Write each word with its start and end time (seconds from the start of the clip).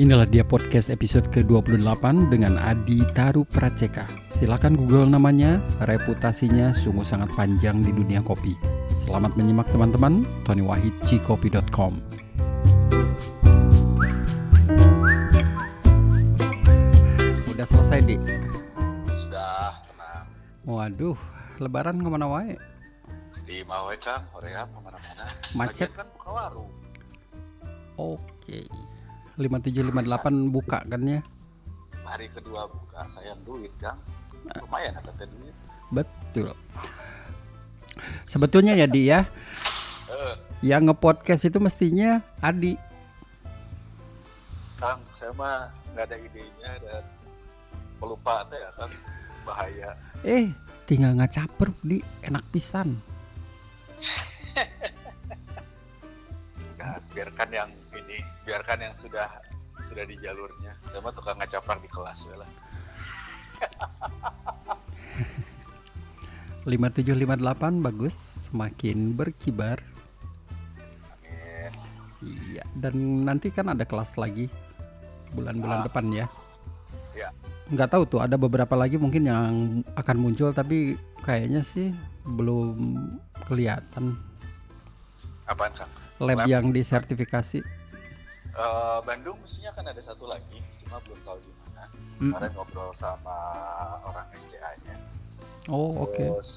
Inilah 0.00 0.24
dia 0.24 0.40
podcast 0.40 0.88
episode 0.88 1.28
ke-28 1.28 2.32
dengan 2.32 2.56
Adi 2.56 3.04
Taru 3.12 3.44
Praceka. 3.44 4.08
Silakan 4.32 4.72
Google 4.72 5.04
namanya, 5.12 5.60
reputasinya 5.84 6.72
sungguh 6.72 7.04
sangat 7.04 7.28
panjang 7.36 7.84
di 7.84 7.92
dunia 7.92 8.24
kopi. 8.24 8.56
Selamat 9.04 9.36
menyimak 9.36 9.68
teman-teman, 9.68 10.24
Tony 10.48 10.64
Wahid 10.64 10.96
Cikopi.com. 11.04 12.00
Udah 17.52 17.66
selesai, 17.68 18.00
Di? 18.08 18.16
Sudah 19.04 19.84
tenang. 19.84 20.24
Waduh, 20.64 21.20
lebaran 21.60 22.00
ke 22.00 22.08
mana 22.08 22.24
wae? 22.24 22.56
Di 23.44 23.60
Mawe 23.68 24.00
Kang, 24.00 24.24
Korea 24.32 24.64
ke 24.64 24.78
mana-mana. 24.80 25.28
Macet. 25.52 25.92
Lagian 25.92 25.92
kan 25.92 26.08
buka 26.16 26.28
warung. 26.32 26.72
Oke. 28.00 28.64
5758 29.40 30.52
buka 30.52 30.84
kan 30.84 31.00
ya? 31.00 31.20
Hari 32.04 32.28
kedua 32.28 32.68
buka, 32.68 33.08
sayang 33.08 33.40
duit 33.48 33.72
Kang. 33.80 33.96
Lumayan 34.60 34.98
ada 35.00 35.12
duit. 35.16 35.54
Betul. 35.88 36.52
Sebetulnya 38.28 38.76
ya 38.76 38.86
Di 38.88 39.02
ya, 39.08 39.24
Eh, 40.10 40.34
yang 40.66 40.90
nge-podcast 40.90 41.46
itu 41.46 41.62
mestinya 41.62 42.18
Adi. 42.42 42.74
Kang, 44.74 44.98
saya 45.14 45.30
mah 45.38 45.70
nggak 45.94 46.04
ada 46.10 46.16
idenya 46.18 46.70
dan 46.82 47.02
pelupa 48.02 48.42
teh 48.50 48.58
ya 48.58 48.70
Kang. 48.74 48.92
Bahaya. 49.46 49.90
Eh, 50.26 50.50
tinggal 50.84 51.14
ngacaper 51.14 51.70
di 51.80 52.02
enak 52.26 52.44
pisan. 52.50 52.98
Nah, 56.80 56.96
biarkan 57.12 57.50
yang 57.52 57.70
biarkan 58.50 58.82
yang 58.82 58.94
sudah 58.98 59.30
sudah 59.78 60.02
di 60.02 60.18
jalurnya. 60.18 60.74
Saya 60.90 60.98
mah 61.00 61.14
tukang 61.14 61.38
ngacapar 61.38 61.78
di 61.78 61.86
kelas 61.86 62.18
ya 62.26 62.34
lah. 62.34 62.50
5758 66.66 67.06
bagus, 67.80 68.16
makin 68.50 69.14
berkibar. 69.14 69.78
Amin. 71.24 71.72
Iya, 72.20 72.64
dan 72.76 72.94
nanti 73.24 73.48
kan 73.48 73.70
ada 73.70 73.86
kelas 73.86 74.18
lagi 74.18 74.50
bulan-bulan 75.30 75.80
Ah. 75.80 75.84
depan 75.86 76.04
ya. 76.10 76.26
Ya. 77.14 77.30
Nggak 77.70 77.88
tahu 77.88 78.02
tuh 78.04 78.20
ada 78.20 78.34
beberapa 78.34 78.74
lagi 78.74 78.98
mungkin 78.98 79.24
yang 79.24 79.46
akan 79.94 80.16
muncul 80.18 80.50
tapi 80.50 80.98
kayaknya 81.22 81.62
sih 81.62 81.94
belum 82.26 82.98
kelihatan 83.46 84.18
Apaan 85.46 85.72
Kang? 85.72 85.90
lab 86.18 86.44
Lab? 86.44 86.46
yang 86.46 86.68
disertifikasi. 86.70 87.62
Eh, 88.50 88.98
Bandung 89.06 89.38
mestinya 89.38 89.70
kan 89.72 89.86
ada 89.86 90.02
satu 90.02 90.26
lagi, 90.26 90.58
cuma 90.82 90.98
belum 91.06 91.20
tahu 91.22 91.38
di 91.38 91.52
mana. 91.54 91.84
Mm. 92.18 92.30
Kemarin 92.34 92.50
ngobrol 92.58 92.90
sama 92.92 93.38
orang 94.04 94.26
SCA-nya. 94.36 94.96
Oh, 95.70 96.08
oke. 96.08 96.18
Terus 96.18 96.52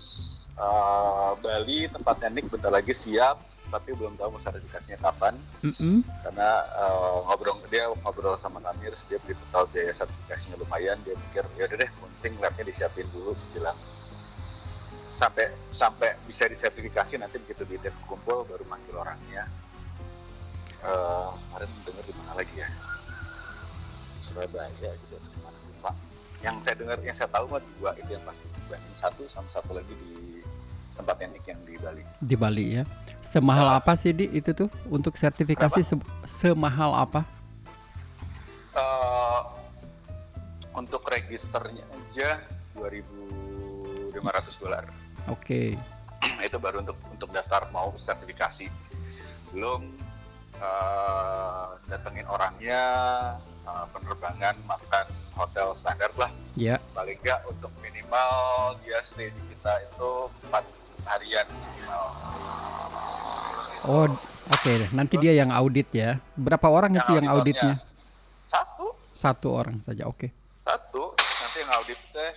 eh, 0.57 1.31
Bali 1.39 1.85
tempatnya 1.87 2.29
Nick 2.33 2.49
bentar 2.49 2.73
lagi 2.73 2.97
siap, 2.97 3.37
tapi 3.69 3.93
belum 3.93 4.17
tahu 4.17 4.41
sertifikasinya 4.41 4.99
kapan. 5.05 5.37
Mm-mm. 5.61 6.01
Karena 6.25 6.49
eh, 6.65 7.17
ngobrol 7.29 7.61
dia 7.69 7.87
ngobrol 8.01 8.35
sama 8.41 8.57
kami, 8.59 8.89
terus 8.89 9.05
dia 9.05 9.21
begitu 9.21 9.41
tahu 9.53 9.69
biaya 9.69 9.93
sertifikasinya 9.93 10.57
lumayan, 10.57 10.97
dia 11.05 11.13
mikir 11.13 11.45
ya 11.61 11.69
udah 11.69 11.77
deh, 11.77 11.89
penting 11.89 12.33
labnya 12.41 12.65
disiapin 12.65 13.05
dulu, 13.13 13.37
bilang 13.53 13.77
sampai 15.13 15.45
sampai 15.69 16.17
bisa 16.25 16.49
disertifikasi 16.49 17.21
nanti 17.21 17.37
begitu 17.37 17.69
duitnya 17.69 17.93
kumpul 18.09 18.49
baru 18.49 18.65
manggil 18.65 18.97
orangnya. 18.97 19.45
Eh, 20.83 21.27
kemarin 21.47 21.69
dengar 21.81 22.03
di 22.03 22.13
mana 22.13 22.31
lagi 22.35 22.55
ya? 22.55 22.67
Surabaya 24.19 24.67
gitu 24.99 25.13
atau 25.15 25.29
di 25.29 25.39
mana 25.39 25.57
lupa. 25.65 25.91
Yang 26.39 26.55
saya 26.61 26.75
dengar, 26.75 26.97
yang 26.99 27.15
saya 27.15 27.29
tahu 27.29 27.45
mah 27.47 27.61
dua 27.79 27.91
itu 27.95 28.09
yang 28.09 28.23
pasti 28.23 28.43
Bandung 28.65 28.95
satu 28.97 29.21
sama 29.25 29.47
satu 29.49 29.71
lagi 29.71 29.93
di 29.93 30.43
tempat 30.93 31.15
Nick 31.23 31.45
yang 31.45 31.61
di 31.63 31.75
Bali. 31.77 32.03
Di 32.19 32.35
Bali 32.35 32.65
ya. 32.73 32.83
Semahal 33.19 33.67
Ah. 33.69 33.79
apa 33.79 33.95
sih 33.95 34.11
di 34.11 34.27
itu 34.29 34.51
tuh 34.51 34.67
untuk 34.87 35.15
sertifikasi 35.15 35.79
se- 35.81 36.07
semahal 36.25 36.91
apa? 36.93 37.23
Eh, 38.73 39.41
untuk 40.73 41.05
registernya 41.05 41.87
aja 41.87 42.43
2.500 42.75 44.11
dolar. 44.57 44.83
Oke. 45.27 45.79
itu 46.43 46.57
baru 46.59 46.83
untuk 46.83 46.99
untuk 47.07 47.29
daftar 47.31 47.71
mau 47.71 47.95
sertifikasi. 47.95 48.67
Belum 49.49 49.87
eh, 50.63 51.65
datengin 51.91 52.27
orangnya, 52.31 52.83
eh, 53.67 53.85
penerbangan, 53.91 54.55
makan, 54.63 55.05
hotel 55.35 55.75
standar 55.75 56.11
lah. 56.15 56.31
Ya. 56.55 56.79
Paling 56.95 57.19
nggak 57.19 57.43
untuk 57.49 57.71
minimal 57.83 58.77
dia 58.85 59.01
stay 59.03 59.29
di 59.33 59.41
kita 59.51 59.83
itu 59.83 60.11
empat 60.47 60.63
harian 61.09 61.47
minimal. 61.51 62.05
Oh, 63.83 64.07
oke 64.47 64.71
deh. 64.71 64.89
Nanti 64.95 65.19
dia 65.19 65.35
yang 65.35 65.51
audit 65.51 65.91
ya. 65.91 66.15
Berapa 66.39 66.71
orang 66.71 66.95
itu 66.95 67.11
yang 67.11 67.27
auditnya? 67.27 67.83
Satu, 68.47 68.95
Satu 69.11 69.47
orang 69.51 69.83
saja. 69.83 70.07
Oke. 70.07 70.31
satu. 70.63 71.11
Nanti 71.19 71.57
yang 71.59 71.71
audit 71.75 71.99
teh 72.15 72.31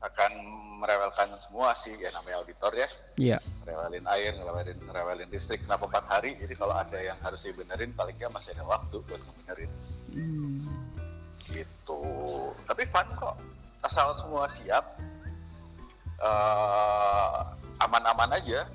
akan 0.00 0.32
merewelkan 0.80 1.28
semua 1.36 1.76
sih 1.76 1.92
ya 2.00 2.08
namanya 2.16 2.40
auditor 2.40 2.72
ya. 2.72 2.88
Iya. 3.20 3.38
rewelin 3.68 4.08
air, 4.08 4.32
ngerewelin, 4.32 4.78
ngerewelin 4.88 5.28
listrik. 5.28 5.60
Kenapa 5.68 5.84
empat 5.84 6.08
hari? 6.08 6.40
Jadi 6.40 6.56
kalau 6.56 6.72
ada 6.72 6.96
yang 6.96 7.20
harus 7.20 7.44
dibenerin, 7.44 7.92
paling 7.92 8.16
nggak 8.16 8.32
masih 8.32 8.56
ada 8.56 8.64
waktu 8.64 8.96
buat 9.04 9.20
ngebenerin. 9.20 9.70
Hmm. 10.16 10.64
Gitu. 11.44 12.02
Tapi 12.64 12.82
fun 12.88 13.08
kok. 13.12 13.36
Asal 13.80 14.12
semua 14.12 14.44
siap, 14.48 14.84
eh, 16.20 17.38
aman-aman 17.80 18.36
aja. 18.36 18.68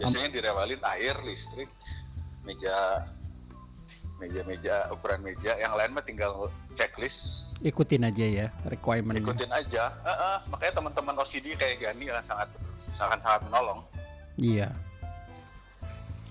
Biasanya 0.00 0.28
direwelin 0.32 0.80
air, 0.84 1.16
listrik, 1.24 1.68
meja, 2.44 3.04
meja-meja, 4.18 4.90
ukuran 4.90 5.22
meja. 5.22 5.54
Yang 5.54 5.72
lain 5.78 5.90
mah 5.94 6.04
tinggal 6.04 6.30
checklist, 6.74 7.54
Ikutin 7.62 8.06
aja 8.06 8.26
ya 8.26 8.46
requirement. 8.66 9.18
ikutin 9.18 9.50
aja. 9.50 9.90
Heeh, 10.02 10.36
makanya 10.50 10.72
teman-teman 10.82 11.14
OCD 11.22 11.54
kayak 11.54 11.78
Gani 11.80 12.10
lah 12.10 12.22
sangat 12.26 12.48
sangat 12.94 13.18
sangat 13.22 13.40
menolong. 13.46 13.80
Iya. 14.38 14.68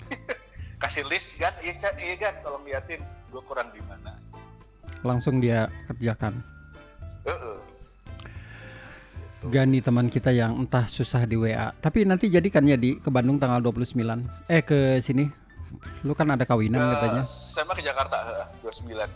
kasih 0.84 1.04
list 1.10 1.36
kan 1.42 1.52
iya 1.60 1.74
Cak, 1.76 1.98
iya 2.00 2.16
kan 2.16 2.34
kalau 2.46 2.62
ngeliatin 2.62 3.02
gue 3.28 3.42
kurang 3.44 3.74
di 3.74 3.82
mana 3.90 4.14
Langsung 5.04 5.42
dia 5.44 5.68
kerjakan. 5.90 6.40
Heeh. 7.28 7.58
Gani 9.48 9.80
teman 9.80 10.10
kita 10.10 10.34
yang 10.34 10.58
entah 10.58 10.90
susah 10.90 11.24
di 11.24 11.38
WA. 11.38 11.70
Tapi 11.78 12.04
nanti 12.04 12.28
jadikan 12.28 12.66
ya 12.66 12.76
di 12.76 12.98
ke 12.98 13.08
Bandung 13.08 13.38
tanggal 13.38 13.62
29. 13.62 14.26
Eh 14.50 14.62
ke 14.66 14.98
sini. 15.00 15.47
Lu 16.02 16.12
kan 16.12 16.30
ada 16.30 16.44
kawinan 16.44 16.78
Ke- 16.78 16.90
katanya. 16.96 17.24
saya 17.24 17.64
mah 17.64 17.74
ke 17.74 17.84
Jakarta 17.84 18.18
heeh, 18.24 18.46
29 18.62 19.10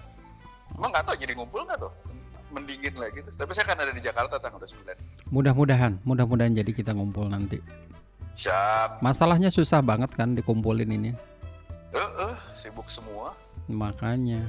emang 0.74 0.90
nggak 0.90 1.04
tahu 1.04 1.16
jadi 1.16 1.34
ngumpul 1.34 1.62
nggak 1.62 1.80
tuh 1.80 1.92
mendingin 2.50 2.94
lah 2.94 3.08
gitu 3.10 3.30
tapi 3.32 3.52
saya 3.52 3.64
kan 3.66 3.78
ada 3.78 3.90
di 3.90 4.00
Jakarta 4.00 4.36
tanggal 4.36 4.60
29 4.60 4.84
Mudah-mudahan, 5.30 6.00
mudah-mudahan 6.02 6.52
jadi 6.54 6.68
kita 6.70 6.92
ngumpul 6.92 7.26
nanti. 7.26 7.64
siap 8.34 9.00
Masalahnya 9.00 9.48
susah 9.48 9.80
banget 9.80 10.12
kan 10.12 10.32
dikumpulin 10.32 10.88
ini. 10.90 11.12
Heeh, 11.90 12.34
sibuk 12.54 12.88
semua 12.88 13.32
Makanya. 13.66 14.44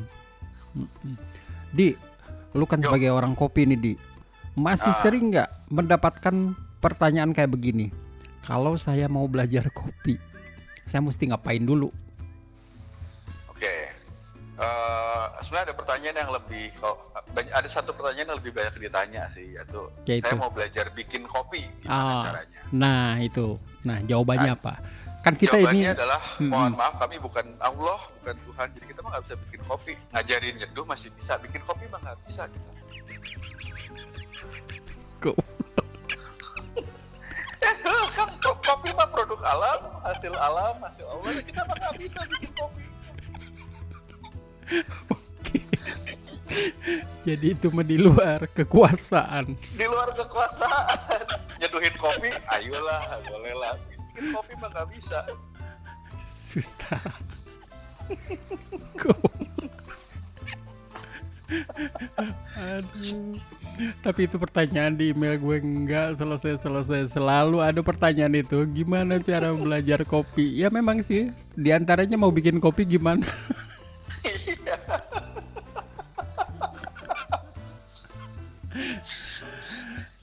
Di, 1.71 1.95
lu 2.53 2.65
kan 2.65 2.79
Yo. 2.79 2.89
sebagai 2.89 3.11
orang 3.11 3.33
kopi 3.33 3.65
nih 3.65 3.79
di, 3.81 3.93
masih 4.53 4.91
Ah. 4.91 4.99
sering 4.99 5.31
nggak 5.31 5.49
mendapatkan 5.69 6.35
pertanyaan 6.79 7.31
kayak 7.31 7.51
begini? 7.51 7.95
Kalau 8.43 8.75
saya 8.75 9.07
mau 9.07 9.25
belajar 9.25 9.71
kopi, 9.71 10.19
saya 10.85 11.01
mesti 11.01 11.25
ngapain 11.27 11.63
dulu? 11.63 11.89
oke 13.49 13.75
Eh, 14.53 15.25
sebenarnya 15.41 15.73
ada 15.73 15.75
pertanyaan 15.75 16.17
yang 16.19 16.31
lebih 16.31 16.71
oh, 16.81 16.95
ada 17.33 17.67
satu 17.67 17.91
pertanyaan 17.91 18.31
yang 18.31 18.39
lebih 18.39 18.53
banyak 18.53 18.75
ditanya 18.79 19.25
sih 19.27 19.49
yaitu 19.51 19.81
Yaitu? 20.05 20.23
saya 20.23 20.37
mau 20.37 20.53
belajar 20.53 20.93
bikin 20.93 21.25
kopi 21.25 21.65
gimana 21.81 21.89
Ah. 21.89 22.23
caranya 22.23 22.59
Nah 22.71 23.17
itu, 23.19 23.57
nah 23.81 23.99
jawabannya 24.01 24.53
apa? 24.53 24.77
Kan 25.21 25.35
kita 25.35 25.57
Jawabannya 25.57 25.83
ini, 25.83 25.95
adalah 25.95 26.23
Mm-mm. 26.37 26.49
mohon 26.49 26.73
maaf 26.75 26.95
kami 26.97 27.17
bukan 27.17 27.47
Allah, 27.59 28.01
bukan 28.19 28.37
Tuhan. 28.43 28.67
Jadi 28.73 28.85
kita 28.87 28.99
mah 29.01 29.11
nggak 29.11 29.25
bisa 29.25 29.35
bikin 29.41 29.61
kopi. 29.63 29.93
Ngajarin 30.11 30.55
nyeduh 30.57 30.85
masih 30.85 31.09
bisa, 31.13 31.33
bikin 31.39 31.61
kopi 31.63 31.85
mah 31.87 32.01
nggak 32.01 32.19
bisa 32.25 32.43
kita. 32.45 32.71
Kok- 35.19 35.39
alam, 39.43 39.81
hasil 40.07 40.33
alam, 40.35 40.75
hasil 40.81 41.07
Allah. 41.07 41.31
Kita 41.43 41.61
mah 41.67 41.77
nggak 41.77 41.95
bisa 41.99 42.21
bikin 42.31 42.51
kopi. 42.55 42.83
jadi 47.27 47.47
itu 47.53 47.67
mah 47.75 47.87
di 47.87 47.97
luar 47.99 48.47
kekuasaan. 48.51 49.59
Di 49.75 49.87
luar 49.87 50.15
kekuasaan. 50.15 51.25
Nyeduhin 51.61 51.95
kopi, 51.99 52.31
ayolah, 52.51 53.19
bolehlah. 53.27 53.75
Bikin 54.15 54.33
kopi 54.33 54.53
mah 54.63 54.69
nggak 54.71 54.89
bisa. 54.95 55.19
Susah. 56.27 57.03
Aduh. 62.57 63.37
Tapi 64.05 64.29
itu 64.29 64.37
pertanyaan 64.37 64.93
di 64.93 65.11
email 65.13 65.41
gue 65.41 65.59
nggak 65.61 66.21
selesai-selesai. 66.21 67.17
Selalu 67.17 67.59
ada 67.65 67.81
pertanyaan 67.81 68.35
itu. 68.37 68.65
Gimana 68.69 69.19
cara 69.21 69.53
belajar 69.57 70.05
kopi? 70.05 70.61
Ya 70.61 70.69
memang 70.69 71.01
sih. 71.01 71.33
Di 71.57 71.73
antaranya 71.73 72.17
mau 72.21 72.31
bikin 72.31 72.61
kopi 72.61 72.85
gimana? 72.85 73.25
Iya. 74.23 74.77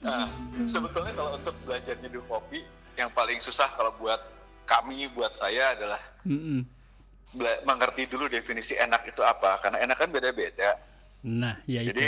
nah, 0.04 0.26
sebetulnya 0.64 1.12
kalau 1.12 1.36
untuk 1.36 1.54
belajar 1.66 1.94
nyeduh 2.00 2.24
kopi, 2.24 2.64
yang 2.96 3.10
paling 3.12 3.38
susah 3.42 3.68
kalau 3.76 3.92
buat 4.00 4.20
kami, 4.64 5.10
buat 5.12 5.34
saya 5.34 5.74
adalah 5.74 6.00
Mm-mm. 6.22 6.62
bela- 7.34 7.62
mengerti 7.66 8.06
dulu 8.06 8.30
definisi 8.30 8.78
enak 8.78 9.04
itu 9.10 9.20
apa. 9.20 9.58
Karena 9.60 9.82
enak 9.82 9.98
kan 9.98 10.08
beda-beda. 10.14 10.78
Nah, 11.20 11.60
ya 11.68 11.84
itu. 11.84 11.92
Jadi 11.92 12.06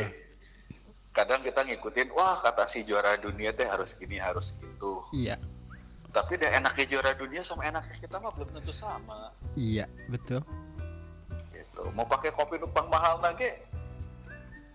kadang 1.13 1.45
kita 1.45 1.61
ngikutin, 1.69 2.09
wah 2.17 2.41
kata 2.41 2.65
si 2.65 2.83
juara 2.83 3.21
dunia 3.21 3.53
teh 3.53 3.69
harus 3.69 3.93
gini, 3.93 4.17
harus 4.17 4.57
gitu. 4.57 5.05
Iya, 5.13 5.37
Tapi 6.13 6.37
deh 6.37 6.49
enaknya 6.49 6.85
juara 6.89 7.13
dunia 7.13 7.41
sama 7.41 7.65
enaknya 7.65 7.97
kita 8.01 8.17
mah 8.17 8.33
belum 8.33 8.49
tentu 8.57 8.73
sama. 8.73 9.33
iya 9.53 9.85
betul. 10.09 10.41
Gitu. 11.53 11.83
Mau 11.93 12.05
pakai 12.05 12.33
kopi 12.33 12.57
numpang 12.57 12.89
mahal 12.89 13.21
lagi, 13.21 13.49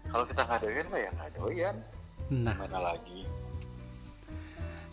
kalau 0.10 0.25
kita 0.25 0.45
nggak 0.45 0.62
doyan 0.62 0.86
mah 0.90 1.00
ya 1.01 1.10
nggak 1.13 1.31
doyan. 1.38 1.75
Nah, 2.30 2.56
Mana 2.57 2.94
lagi? 2.94 3.22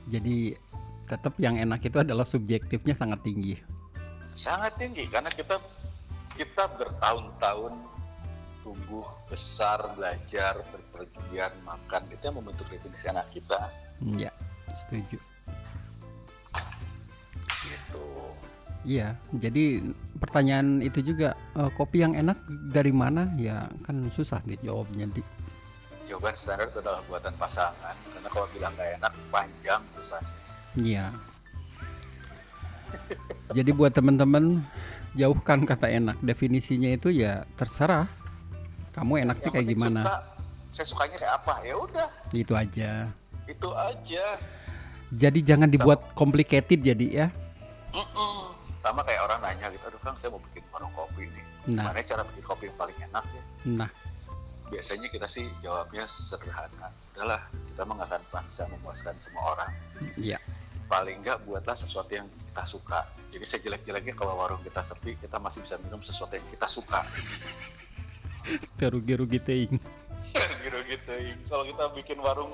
jadi 0.05 0.53
tetap 1.09 1.33
yang 1.37 1.57
enak 1.57 1.81
itu 1.81 1.97
adalah 2.01 2.25
subjektifnya 2.25 2.93
sangat 2.93 3.21
tinggi. 3.25 3.57
Sangat 4.37 4.77
tinggi 4.77 5.09
karena 5.09 5.29
kita 5.29 5.57
kita 6.35 6.65
bertahun-tahun 6.77 7.73
tumbuh 8.65 9.05
besar 9.29 9.93
belajar 9.93 10.57
berpergian 10.73 11.53
makan 11.63 12.09
itu 12.09 12.23
yang 12.25 12.41
membentuk 12.41 12.65
definisi 12.73 13.07
anak 13.07 13.29
kita 13.29 13.69
Iya, 14.01 14.33
setuju. 14.73 15.21
gitu 17.65 18.05
Iya, 18.85 19.17
jadi 19.33 19.81
pertanyaan 20.21 20.85
itu 20.85 21.01
juga 21.01 21.33
eh, 21.57 21.71
kopi 21.73 22.05
yang 22.05 22.13
enak 22.13 22.37
dari 22.69 22.93
mana? 22.93 23.33
Ya 23.41 23.65
kan 23.81 23.97
susah 24.13 24.41
dijawabnya 24.45 25.09
di. 25.09 25.21
jawaban 26.05 26.37
standar 26.37 26.69
itu 26.69 26.85
adalah 26.85 27.01
buatan 27.09 27.33
pasangan 27.41 27.97
karena 27.97 28.29
kalau 28.29 28.45
bilang 28.53 28.77
nggak 28.77 29.01
enak 29.01 29.13
panjang 29.33 29.81
urusannya 29.97 30.33
Iya. 30.75 31.07
Jadi 33.55 33.71
buat 33.73 33.95
teman-teman 33.95 34.61
jauhkan 35.15 35.63
kata 35.65 35.87
enak. 35.89 36.19
Definisinya 36.21 36.91
itu 36.93 37.09
ya 37.09 37.47
terserah. 37.55 38.05
Kamu 38.95 39.13
enaknya 39.19 39.51
kayak 39.51 39.67
gimana? 39.67 40.01
suka, 40.01 40.17
saya 40.71 40.87
sukanya 40.87 41.17
kayak 41.19 41.35
apa? 41.43 41.55
Ya 41.67 41.75
udah. 41.75 42.09
Itu 42.31 42.55
aja. 42.55 42.91
itu 43.45 43.69
aja. 43.77 44.25
Jadi 45.13 45.45
jangan 45.45 45.69
dibuat 45.69 46.01
complicated 46.17 46.81
jadi 46.81 47.07
ya. 47.13 47.27
Mm-mm. 47.95 48.51
sama 48.83 49.01
kayak 49.07 49.23
orang 49.25 49.41
nanya 49.41 49.73
gitu 49.73 49.87
aduh 49.87 49.97
kang 50.03 50.13
saya 50.21 50.29
mau 50.35 50.43
bikin 50.51 50.61
warung 50.69 50.93
kopi 50.93 51.25
nih 51.25 51.45
Nah, 51.73 51.89
gimana 51.89 52.05
cara 52.05 52.23
bikin 52.29 52.45
kopi 52.45 52.65
yang 52.69 52.77
paling 52.77 52.99
enak 53.01 53.25
ya? 53.25 53.43
Nah, 53.73 53.91
biasanya 54.69 55.09
kita 55.09 55.25
sih 55.25 55.49
jawabnya 55.65 56.05
sederhana. 56.05 56.93
Udahlah 57.17 57.41
kita 57.73 57.89
mah 57.89 57.95
nggak 58.05 58.21
akan 58.29 58.45
bisa 58.53 58.69
memuaskan 58.69 59.15
semua 59.17 59.57
orang. 59.57 59.73
Iya. 60.21 60.37
paling 60.85 61.25
nggak 61.25 61.49
buatlah 61.49 61.73
sesuatu 61.73 62.13
yang 62.13 62.29
kita 62.29 62.65
suka. 62.69 63.09
Jadi 63.33 63.45
sejelek-jeleknya 63.49 64.13
kalau 64.13 64.37
warung 64.37 64.61
kita 64.61 64.85
sepi 64.85 65.17
kita 65.17 65.41
masih 65.41 65.65
bisa 65.65 65.81
minum 65.81 66.05
sesuatu 66.05 66.37
yang 66.37 66.45
kita 66.53 66.69
suka 66.69 67.01
Kerugi-rugi 68.79 69.41
teing. 69.41 69.75
gitu 70.65 70.79
gitu 70.89 71.13
kalau 71.47 71.63
kita 71.69 71.85
bikin 71.95 72.19
warung 72.19 72.51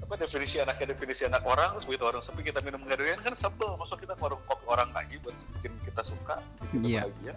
apa 0.00 0.14
definisi 0.16 0.58
anaknya 0.58 0.94
definisi 0.94 1.22
anak 1.26 1.42
orang 1.44 1.76
terus 1.76 1.86
begitu 1.86 2.02
warung 2.06 2.22
sepi 2.22 2.42
kita 2.42 2.58
minum 2.62 2.80
nggak 2.82 2.98
doyan 2.98 3.20
kan 3.20 3.34
sebel. 3.34 3.74
Masuk 3.76 4.02
kita 4.02 4.14
ke 4.14 4.22
warung 4.22 4.42
kopi 4.46 4.64
orang 4.66 4.90
lagi 4.90 5.18
buat 5.20 5.34
bikin 5.58 5.72
kita 5.84 6.02
suka 6.02 6.38
bikin 6.64 6.78
kita 6.80 6.88
Iya. 6.88 7.02
bahagia? 7.06 7.34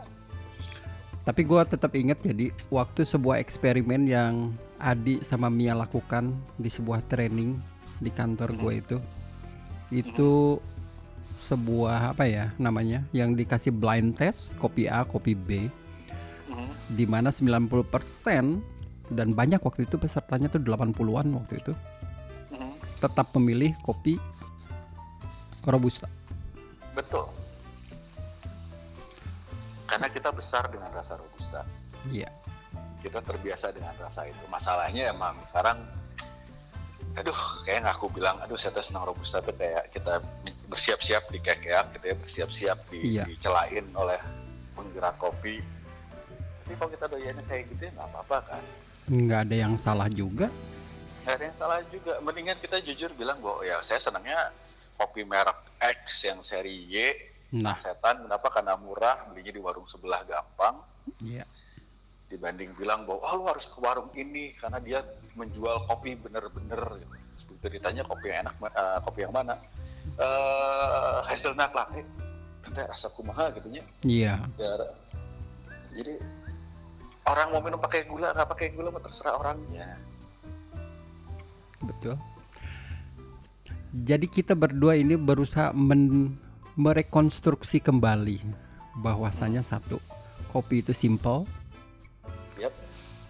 Tapi 1.24 1.42
gue 1.48 1.62
tetap 1.64 1.92
ingat 1.96 2.20
jadi 2.20 2.52
waktu 2.68 3.02
sebuah 3.08 3.40
eksperimen 3.40 4.04
yang 4.04 4.52
Adi 4.76 5.24
sama 5.24 5.48
Mia 5.48 5.72
lakukan 5.72 6.36
di 6.60 6.68
sebuah 6.68 7.00
training 7.08 7.56
di 8.04 8.12
kantor 8.12 8.52
gue 8.60 8.74
itu, 8.84 8.98
itu 9.88 10.60
sebuah 11.44 12.12
apa 12.12 12.28
ya 12.28 12.52
namanya 12.60 13.08
yang 13.16 13.36
dikasih 13.36 13.72
blind 13.72 14.20
test 14.20 14.60
kopi 14.60 14.92
A, 14.92 15.08
kopi 15.08 15.32
B, 15.32 15.72
Mhm. 16.54 16.94
di 16.94 17.06
mana 17.06 17.34
90% 17.34 18.62
dan 19.10 19.34
banyak 19.34 19.60
waktu 19.60 19.84
itu 19.84 19.98
pesertanya 19.98 20.48
tuh 20.48 20.62
80-an 20.62 21.28
waktu 21.34 21.60
itu 21.60 21.74
Mhm. 22.54 23.02
tetap 23.02 23.34
memilih 23.34 23.74
kopi 23.82 24.16
robusta. 25.66 26.06
betul 26.94 27.26
karena 29.86 30.08
kita 30.08 30.30
besar 30.30 30.70
dengan 30.70 30.90
rasa 30.90 31.18
robusta 31.18 31.62
Iya. 32.08 32.30
kita 33.02 33.20
terbiasa 33.20 33.74
dengan 33.74 33.94
rasa 33.98 34.24
itu 34.26 34.40
masalahnya 34.48 35.10
emang 35.10 35.36
sekarang 35.42 35.82
aduh 37.14 37.36
kayak 37.62 37.86
nggak 37.86 37.96
aku 37.98 38.10
bilang 38.10 38.42
aduh 38.42 38.58
saya 38.58 38.74
tuh 38.74 38.82
senang 38.82 39.06
robusta 39.06 39.38
tuh 39.38 39.54
kayak 39.54 39.90
kita 39.90 40.18
bersiap-siap 40.66 41.30
di 41.30 41.38
kekeak 41.38 41.86
gitu 41.94 42.06
ya 42.10 42.16
bersiap-siap 42.18 42.78
di, 42.90 43.00
Iya. 43.18 43.24
dicelain 43.30 43.86
oleh 43.94 44.18
penggerak 44.74 45.14
kopi 45.18 45.62
tapi 46.64 46.80
kalau 46.80 46.92
kita 46.96 47.06
doyannya 47.12 47.44
kayak 47.44 47.64
gitu 47.76 47.82
ya 47.84 47.92
nggak 47.92 48.08
apa-apa 48.16 48.38
kan? 48.48 48.64
Nggak 49.12 49.40
ada 49.52 49.56
yang 49.60 49.76
salah 49.76 50.08
juga. 50.08 50.48
nggak 51.24 51.36
ada 51.36 51.44
yang 51.44 51.58
salah 51.60 51.80
juga. 51.92 52.14
Mendingan 52.24 52.58
kita 52.64 52.80
jujur 52.80 53.12
bilang 53.20 53.44
bahwa 53.44 53.68
ya 53.68 53.84
saya 53.84 54.00
senangnya 54.00 54.56
kopi 54.96 55.28
merek 55.28 55.60
X 55.84 56.24
yang 56.24 56.40
seri 56.40 56.88
Y 56.88 56.96
Nah, 57.54 57.78
setan 57.78 58.26
kenapa? 58.26 58.50
Karena 58.50 58.74
murah 58.82 59.30
belinya 59.30 59.54
di 59.54 59.62
warung 59.62 59.86
sebelah 59.86 60.26
gampang. 60.26 60.82
Iya. 61.22 61.44
dibanding 62.34 62.74
bilang 62.74 63.06
bahwa 63.06 63.22
oh 63.30 63.34
lu 63.38 63.44
harus 63.46 63.70
ke 63.70 63.78
warung 63.78 64.10
ini 64.18 64.58
karena 64.58 64.82
dia 64.82 65.06
menjual 65.38 65.86
kopi 65.86 66.18
bener-bener. 66.18 66.82
Begitu 67.46 67.78
ditanya 67.78 68.02
kopi 68.10 68.34
yang 68.34 68.50
enak 68.50 68.56
eh, 68.74 69.00
kopi 69.06 69.20
yang 69.22 69.30
mana? 69.30 69.54
Eh 70.18 71.18
hasilnya 71.30 71.70
eh 71.94 72.02
ternyata 72.66 72.90
rasa 72.90 73.14
kumaha 73.14 73.54
gitu 73.54 73.70
nya 73.70 73.86
Iya. 74.02 74.36
Ya, 74.58 74.74
jadi 75.94 76.14
orang 77.28 77.48
mau 77.52 77.62
minum 77.64 77.80
pakai 77.80 78.08
gula 78.08 78.32
nggak 78.36 78.50
pakai 78.50 78.68
gula 78.76 78.90
mah 78.92 79.04
terserah 79.04 79.40
orangnya 79.40 80.00
Betul. 81.84 82.16
Jadi 83.94 84.26
kita 84.26 84.58
berdua 84.58 84.98
ini 84.98 85.20
berusaha 85.20 85.76
men- 85.76 86.40
merekonstruksi 86.74 87.78
kembali 87.78 88.42
bahwasanya 88.98 89.62
satu, 89.62 90.02
kopi 90.50 90.82
itu 90.82 90.96
simple, 90.96 91.46
Yap. 92.58 92.74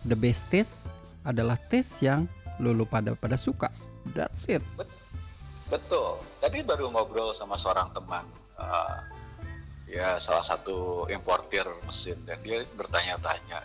the 0.07 0.15
best 0.15 0.47
taste 0.47 0.88
adalah 1.27 1.59
taste 1.67 2.00
yang 2.00 2.31
lulu 2.63 2.88
pada 2.88 3.12
pada 3.19 3.35
suka. 3.35 3.67
That's 4.15 4.47
it. 4.47 4.63
Betul. 5.67 6.23
Tadi 6.39 6.63
baru 6.63 6.88
ngobrol 6.91 7.35
sama 7.35 7.59
seorang 7.59 7.91
teman, 7.91 8.23
eh, 8.55 8.95
ya 9.93 10.17
salah 10.17 10.41
satu 10.41 11.05
importir 11.05 11.63
mesin 11.85 12.17
dan 12.25 12.41
dia 12.41 12.65
bertanya-tanya, 12.73 13.62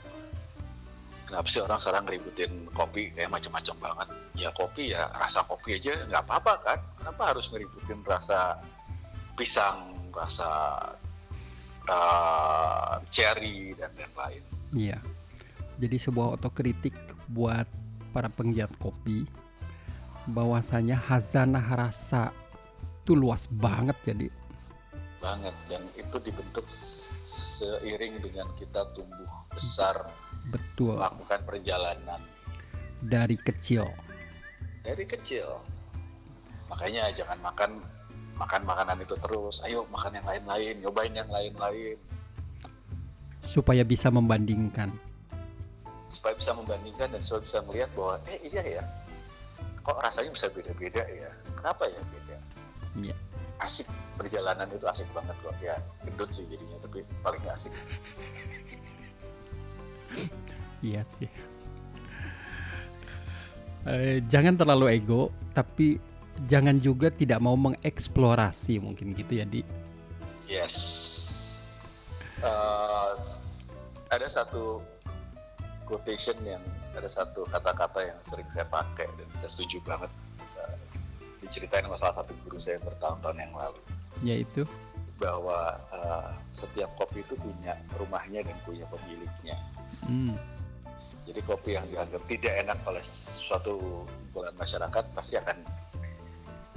kenapa 1.25 1.49
sih 1.49 1.65
orang 1.65 1.81
sekarang 1.81 2.05
ngeributin 2.05 2.53
kopi 2.77 3.09
kayak 3.17 3.33
macam-macam 3.33 3.77
banget? 3.81 4.09
Ya 4.37 4.51
kopi 4.53 4.93
ya 4.93 5.09
rasa 5.17 5.41
kopi 5.49 5.81
aja 5.81 5.97
nggak 6.05 6.23
apa-apa 6.29 6.53
kan? 6.61 6.79
Kenapa 7.01 7.23
harus 7.33 7.49
ngeributin 7.49 8.05
rasa 8.05 8.61
pisang, 9.35 9.97
rasa 10.13 10.77
eh, 11.89 12.95
cherry 13.09 13.73
dan 13.81 13.89
lain-lain? 13.97 14.45
Iya. 14.77 14.99
Jadi 15.81 15.97
sebuah 15.97 16.37
otokritik 16.37 16.93
buat 17.33 17.65
para 18.13 18.29
penggiat 18.29 18.69
kopi 18.77 19.25
bahwasanya 20.29 21.01
hazanah 21.01 21.65
rasa 21.73 22.35
itu 23.09 23.17
luas 23.17 23.49
banget 23.49 23.97
jadi 24.05 24.29
Banget 25.19 25.55
dan 25.67 25.83
itu 25.99 26.17
dibentuk 26.23 26.65
seiring 26.79 28.23
dengan 28.23 28.47
kita 28.55 28.87
tumbuh 28.95 29.31
besar 29.51 30.07
betul 30.49 30.95
melakukan 30.95 31.43
perjalanan 31.43 32.21
dari 33.03 33.35
kecil. 33.35 33.91
dari 34.87 35.05
kecil. 35.05 35.59
Makanya 36.71 37.11
jangan 37.13 37.39
makan 37.43 37.71
makan 38.39 38.63
makanan 38.63 39.03
itu 39.03 39.19
terus. 39.19 39.61
Ayo 39.67 39.85
makan 39.91 40.23
yang 40.23 40.27
lain-lain, 40.27 40.75
nyobain 40.81 41.13
yang 41.13 41.29
lain-lain 41.29 41.99
supaya 43.49 43.81
bisa 43.81 44.13
membandingkan. 44.13 44.93
supaya 46.09 46.33
bisa 46.37 46.57
membandingkan 46.57 47.09
dan 47.13 47.21
supaya 47.21 47.43
bisa 47.45 47.59
melihat 47.69 47.91
bahwa 47.97 48.15
eh 48.33 48.41
iya 48.45 48.63
ya. 48.81 48.85
Kok 49.85 50.01
rasanya 50.05 50.33
bisa 50.33 50.47
beda-beda 50.53 51.05
ya? 51.05 51.31
Kenapa 51.57 51.85
ya 51.89 52.01
beda? 52.01 52.37
Iya. 52.97 53.17
Asik 53.59 53.91
perjalanan 54.15 54.71
itu 54.71 54.87
asik 54.87 55.09
banget 55.11 55.35
kok 55.43 55.55
ya. 55.59 55.75
Gendut 56.07 56.31
sih 56.31 56.47
jadinya 56.47 56.79
tapi 56.83 57.03
paling 57.23 57.43
asik. 57.51 57.75
Iya 60.79 61.03
sih. 61.03 61.27
Eh, 63.89 64.23
jangan 64.31 64.55
terlalu 64.55 65.01
ego, 65.01 65.35
tapi 65.57 65.99
jangan 66.47 66.79
juga 66.79 67.11
tidak 67.11 67.43
mau 67.43 67.59
mengeksplorasi 67.59 68.79
mungkin 68.79 69.11
gitu 69.17 69.43
ya 69.43 69.47
di. 69.49 69.67
Yes. 70.47 70.77
Uh, 72.39 73.19
ada 74.15 74.31
satu 74.31 74.79
quotation 75.89 76.37
yang 76.47 76.63
ada 76.95 77.09
satu 77.09 77.43
kata-kata 77.49 78.13
yang 78.13 78.19
sering 78.23 78.47
saya 78.53 78.69
pakai 78.69 79.09
dan 79.19 79.27
saya 79.43 79.51
setuju 79.51 79.83
banget 79.83 80.13
diceritain 81.49 81.85
sama 81.89 81.97
salah 81.97 82.17
satu 82.23 82.33
guru 82.45 82.61
saya 82.61 82.79
bertahun-tahun 82.85 83.39
yang 83.41 83.53
lalu. 83.57 83.81
Yaitu 84.23 84.63
bahwa 85.19 85.75
uh, 85.91 86.31
setiap 86.55 86.95
kopi 86.95 87.27
itu 87.27 87.35
punya 87.35 87.75
rumahnya 87.99 88.47
dan 88.47 88.57
punya 88.63 88.87
pemiliknya. 88.87 89.57
hmm, 90.07 90.37
Jadi 91.27 91.41
kopi 91.45 91.75
yang 91.75 91.85
dianggap 91.91 92.23
tidak 92.31 92.55
enak 92.63 92.79
oleh 92.87 93.03
suatu 93.05 94.07
kumpulan 94.07 94.55
masyarakat 94.55 95.05
pasti 95.13 95.35
akan 95.37 95.59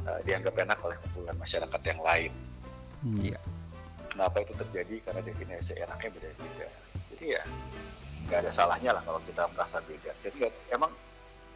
uh, 0.10 0.20
dianggap 0.26 0.58
enak 0.58 0.80
oleh 0.82 0.98
kumpulan 1.06 1.38
masyarakat 1.38 1.82
yang 1.86 2.02
lain. 2.02 2.32
iya. 3.22 3.40
Kenapa 4.12 4.44
itu 4.44 4.52
terjadi? 4.58 4.96
Karena 5.08 5.22
definisi 5.24 5.72
enaknya 5.78 6.10
beda-beda. 6.12 6.68
Jadi 7.14 7.26
ya 7.38 7.42
nggak 8.28 8.40
ada 8.44 8.52
salahnya 8.52 8.92
lah 8.98 9.04
kalau 9.06 9.22
kita 9.24 9.48
merasa 9.54 9.78
beda. 9.86 10.12
Jadi 10.26 10.50
emang 10.74 10.92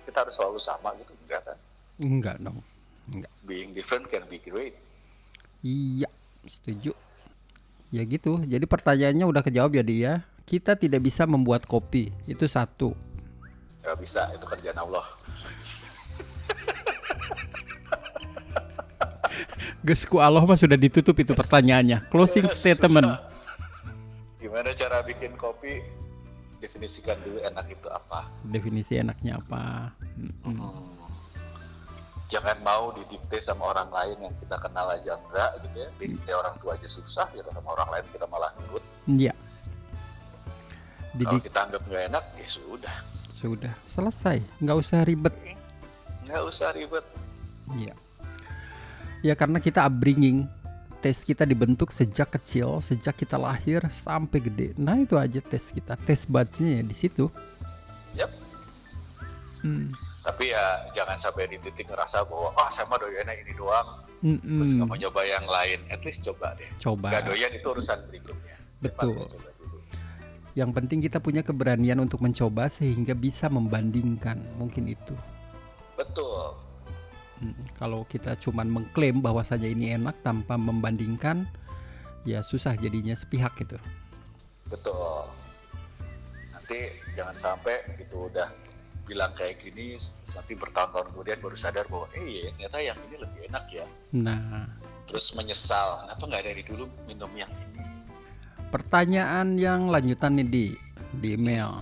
kita 0.06 0.22
harus 0.24 0.34
selalu 0.38 0.60
sama 0.62 0.94
gitu 1.02 1.12
enggak 1.26 1.42
kan? 1.44 1.58
Enggak 2.00 2.38
dong. 2.40 2.62
Being 3.46 3.78
different 3.78 4.10
can 4.10 4.26
be 4.26 4.42
great. 4.42 4.74
Iya, 5.62 6.10
setuju. 6.46 6.94
Ya 7.94 8.02
gitu. 8.06 8.42
Jadi 8.42 8.66
pertanyaannya 8.66 9.26
udah 9.30 9.42
kejawab 9.46 9.78
ya 9.78 9.84
dia. 9.86 10.12
Kita 10.46 10.78
tidak 10.78 11.02
bisa 11.06 11.26
membuat 11.26 11.66
kopi. 11.66 12.14
Itu 12.26 12.46
satu. 12.46 12.94
Nggak 13.86 13.98
bisa, 14.02 14.30
itu 14.34 14.46
kerjaan 14.46 14.78
Allah. 14.82 15.06
Gesku 19.86 20.18
Allah 20.18 20.42
mah 20.42 20.58
sudah 20.58 20.74
ditutup 20.74 21.14
itu 21.22 21.38
pertanyaannya. 21.38 22.10
Closing 22.10 22.50
Susah. 22.50 22.74
statement. 22.74 23.22
Gimana 24.42 24.74
cara 24.74 25.06
bikin 25.06 25.38
kopi? 25.38 25.86
Definisikan 26.58 27.22
dulu 27.22 27.38
enak 27.46 27.70
itu 27.70 27.86
apa. 27.94 28.26
Definisi 28.50 28.98
enaknya 28.98 29.38
apa? 29.38 29.94
Mm-mm. 30.18 30.58
Hmm. 30.58 30.95
Jangan 32.36 32.60
mau 32.68 32.92
didikte 32.92 33.40
sama 33.40 33.72
orang 33.72 33.88
lain 33.96 34.28
yang 34.28 34.36
kita 34.44 34.60
kenal 34.60 34.92
aja 34.92 35.16
enggak 35.16 35.52
gitu 35.64 35.78
ya. 35.80 35.90
Didikte 35.96 36.32
orang 36.36 36.56
tua 36.60 36.76
aja 36.76 36.88
susah 36.92 37.32
gitu 37.32 37.48
sama 37.48 37.72
orang 37.80 37.90
lain 37.96 38.06
kita 38.12 38.28
malah 38.28 38.52
nurut. 38.60 38.84
Iya. 39.08 39.32
Kalau 41.16 41.40
Jadi 41.40 41.48
kita 41.48 41.60
anggap 41.64 41.82
nggak 41.88 42.04
enak, 42.12 42.24
ya 42.36 42.48
sudah. 42.52 42.96
sudah 43.32 43.72
selesai. 43.72 44.44
Nggak 44.60 44.78
usah 44.84 45.00
ribet. 45.08 45.36
Nggak 46.28 46.44
usah 46.44 46.68
ribet. 46.76 47.06
Iya. 47.72 47.96
Ya 49.24 49.34
karena 49.40 49.64
kita 49.64 49.88
upbringing, 49.88 50.44
tes 51.00 51.24
kita 51.24 51.48
dibentuk 51.48 51.96
sejak 51.96 52.36
kecil, 52.36 52.84
sejak 52.84 53.16
kita 53.16 53.40
lahir 53.40 53.80
sampai 53.96 54.44
gede. 54.44 54.76
Nah 54.76 55.00
itu 55.00 55.16
aja 55.16 55.40
tes 55.40 55.72
kita, 55.72 55.96
tes 56.04 56.28
budsnya 56.28 56.82
ya 56.82 56.84
di 56.84 56.96
situ. 57.00 57.32
Yap. 58.20 58.32
Hmm. 59.64 59.96
Tapi 60.26 60.50
ya 60.50 60.90
jangan 60.98 61.22
sampai 61.22 61.46
di 61.46 61.62
titik 61.62 61.86
ngerasa 61.86 62.26
bahwa 62.26 62.50
ah 62.58 62.66
saya 62.66 62.90
mah 62.90 62.98
doyannya 62.98 63.46
ini 63.46 63.54
doang, 63.54 64.02
terus 64.26 64.42
Mm-mm. 64.42 64.82
nggak 64.82 64.88
mau 64.90 64.98
nyoba 64.98 65.22
yang 65.22 65.46
lain. 65.46 65.80
At 65.94 66.02
least 66.02 66.26
coba 66.26 66.58
deh. 66.58 66.66
Coba. 66.82 67.14
Nggak 67.14 67.24
doyan 67.30 67.52
itu 67.54 67.68
urusan 67.70 68.00
berikutnya. 68.10 68.56
Betul. 68.82 69.14
Cepatnya 69.14 69.34
coba 69.38 69.50
dulu. 69.62 69.78
Yang 70.58 70.72
penting 70.74 71.00
kita 71.06 71.18
punya 71.22 71.46
keberanian 71.46 72.02
untuk 72.02 72.26
mencoba 72.26 72.66
sehingga 72.74 73.14
bisa 73.14 73.46
membandingkan. 73.54 74.42
Mungkin 74.58 74.90
itu. 74.90 75.14
Betul. 75.94 76.58
Mm, 77.46 77.62
Kalau 77.78 78.02
kita 78.10 78.34
cuman 78.42 78.66
mengklaim 78.66 79.22
bahwasanya 79.22 79.70
ini 79.70 79.94
enak 79.94 80.18
tanpa 80.26 80.58
membandingkan, 80.58 81.46
ya 82.26 82.42
susah 82.42 82.74
jadinya 82.82 83.14
sepihak 83.14 83.54
gitu. 83.62 83.78
Betul. 84.74 85.30
Nanti 86.50 86.98
jangan 87.14 87.38
sampai 87.38 87.86
gitu 88.02 88.26
udah 88.32 88.50
bilang 89.06 89.32
kayak 89.38 89.62
gini, 89.62 89.96
nanti 90.34 90.54
bertahun-tahun 90.58 91.14
kemudian 91.14 91.38
baru 91.40 91.56
sadar 91.56 91.86
bahwa 91.88 92.10
eh 92.18 92.26
iya, 92.26 92.50
ternyata 92.58 92.78
yang 92.82 92.98
ini 93.08 93.16
lebih 93.22 93.42
enak 93.54 93.66
ya. 93.70 93.86
Nah, 94.18 94.66
Terus 95.06 95.38
menyesal, 95.38 96.02
kenapa 96.02 96.24
nggak 96.26 96.44
dari 96.50 96.64
dulu 96.66 96.90
minum 97.06 97.30
yang 97.38 97.50
ini? 97.54 97.86
pertanyaan 98.76 99.56
yang 99.56 99.88
lanjutan 99.88 100.36
nih 100.36 100.48
di 100.52 100.66
di 101.16 101.40
email. 101.40 101.80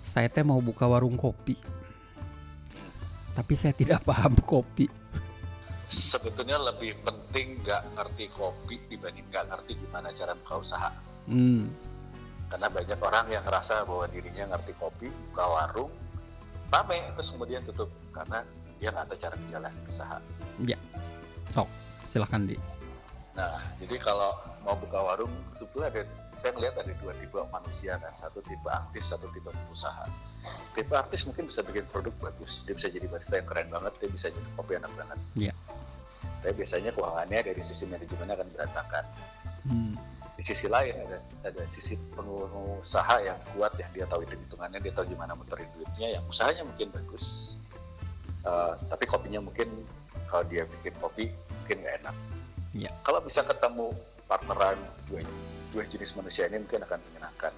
Saya 0.00 0.32
teh 0.32 0.40
mau 0.40 0.64
buka 0.64 0.88
warung 0.88 1.20
kopi. 1.20 1.52
Tapi 3.36 3.52
saya 3.52 3.76
tidak 3.76 4.00
paham 4.08 4.32
kopi. 4.40 4.88
Sebetulnya 5.88 6.56
lebih 6.56 6.96
penting 7.04 7.60
nggak 7.60 7.84
ngerti 7.96 8.32
kopi 8.32 8.80
dibanding 8.88 9.28
nggak 9.28 9.44
ngerti 9.52 9.76
gimana 9.76 10.08
cara 10.16 10.32
buka 10.36 10.54
usaha. 10.60 10.90
Hmm, 11.28 11.68
Karena 12.48 12.68
banyak 12.72 13.00
orang 13.04 13.26
yang 13.28 13.44
ngerasa 13.44 13.84
bahwa 13.84 14.08
dirinya 14.08 14.56
ngerti 14.56 14.72
kopi, 14.80 15.08
buka 15.30 15.44
warung, 15.44 15.92
rame, 16.72 16.98
terus 17.16 17.28
kemudian 17.32 17.60
tutup 17.64 17.92
karena 18.12 18.40
dia 18.80 18.88
nggak 18.92 19.06
tahu 19.12 19.18
cara 19.20 19.36
menjalani 19.36 19.80
usaha. 19.88 20.18
sok, 21.52 21.68
silahkan 22.08 22.44
di. 22.44 22.56
Nah, 23.38 23.54
jadi 23.78 23.96
kalau 24.02 24.34
mau 24.66 24.74
buka 24.74 24.98
warung, 24.98 25.30
sebetulnya 25.54 25.94
ada, 25.94 26.02
saya 26.34 26.50
melihat 26.58 26.82
ada 26.82 26.92
dua 26.98 27.14
tipe 27.14 27.38
manusia 27.54 27.94
kan, 27.96 28.10
satu 28.18 28.42
tipe 28.42 28.66
artis, 28.66 29.04
satu 29.06 29.30
tipe 29.30 29.46
pengusaha. 29.46 30.04
Tipe 30.74 30.92
artis 30.92 31.22
mungkin 31.24 31.46
bisa 31.46 31.62
bikin 31.62 31.86
produk 31.86 32.14
bagus, 32.18 32.66
dia 32.66 32.74
bisa 32.74 32.90
jadi 32.90 33.06
barista 33.06 33.38
yang 33.38 33.46
keren 33.46 33.68
banget, 33.70 33.92
dia 34.02 34.10
bisa 34.10 34.26
jadi 34.34 34.48
kopi 34.58 34.72
enak 34.76 34.92
banget. 34.98 35.18
Iya. 35.38 35.54
Tapi 36.42 36.54
biasanya 36.54 36.90
keuangannya 36.94 37.40
dari 37.50 37.62
sisi 37.62 37.84
manajemennya 37.86 38.34
akan 38.38 38.48
berantakan. 38.54 39.04
Hmm, 39.66 39.94
Di 40.38 40.42
sisi 40.46 40.70
lain 40.70 40.94
ada 41.02 41.18
ada 41.42 41.62
sisi 41.66 41.98
pengusaha 42.14 43.26
yang 43.26 43.38
kuat, 43.58 43.74
yang 43.74 43.90
dia 43.90 44.06
tahu 44.06 44.22
hitung 44.22 44.38
hitungannya, 44.46 44.78
dia 44.78 44.94
tahu 44.94 45.10
gimana 45.10 45.34
muterin 45.34 45.66
duitnya, 45.74 46.14
yang 46.14 46.24
usahanya 46.30 46.62
mungkin 46.62 46.94
bagus, 46.94 47.58
Eh, 48.48 48.74
tapi 48.86 49.04
kopinya 49.04 49.42
mungkin 49.42 49.66
kalau 50.30 50.44
dia 50.46 50.62
bikin 50.64 50.94
kopi 51.02 51.26
mungkin 51.28 51.76
nggak 51.82 51.96
enak. 52.04 52.16
Iya. 52.76 52.90
Kalau 53.02 53.20
bisa 53.20 53.42
ketemu 53.42 53.90
partneran 54.30 54.78
dua, 55.10 55.20
dua 55.74 55.84
jenis 55.84 56.14
manusia 56.14 56.46
ini 56.46 56.62
mungkin 56.62 56.80
akan 56.86 56.98
menyenangkan. 57.10 57.52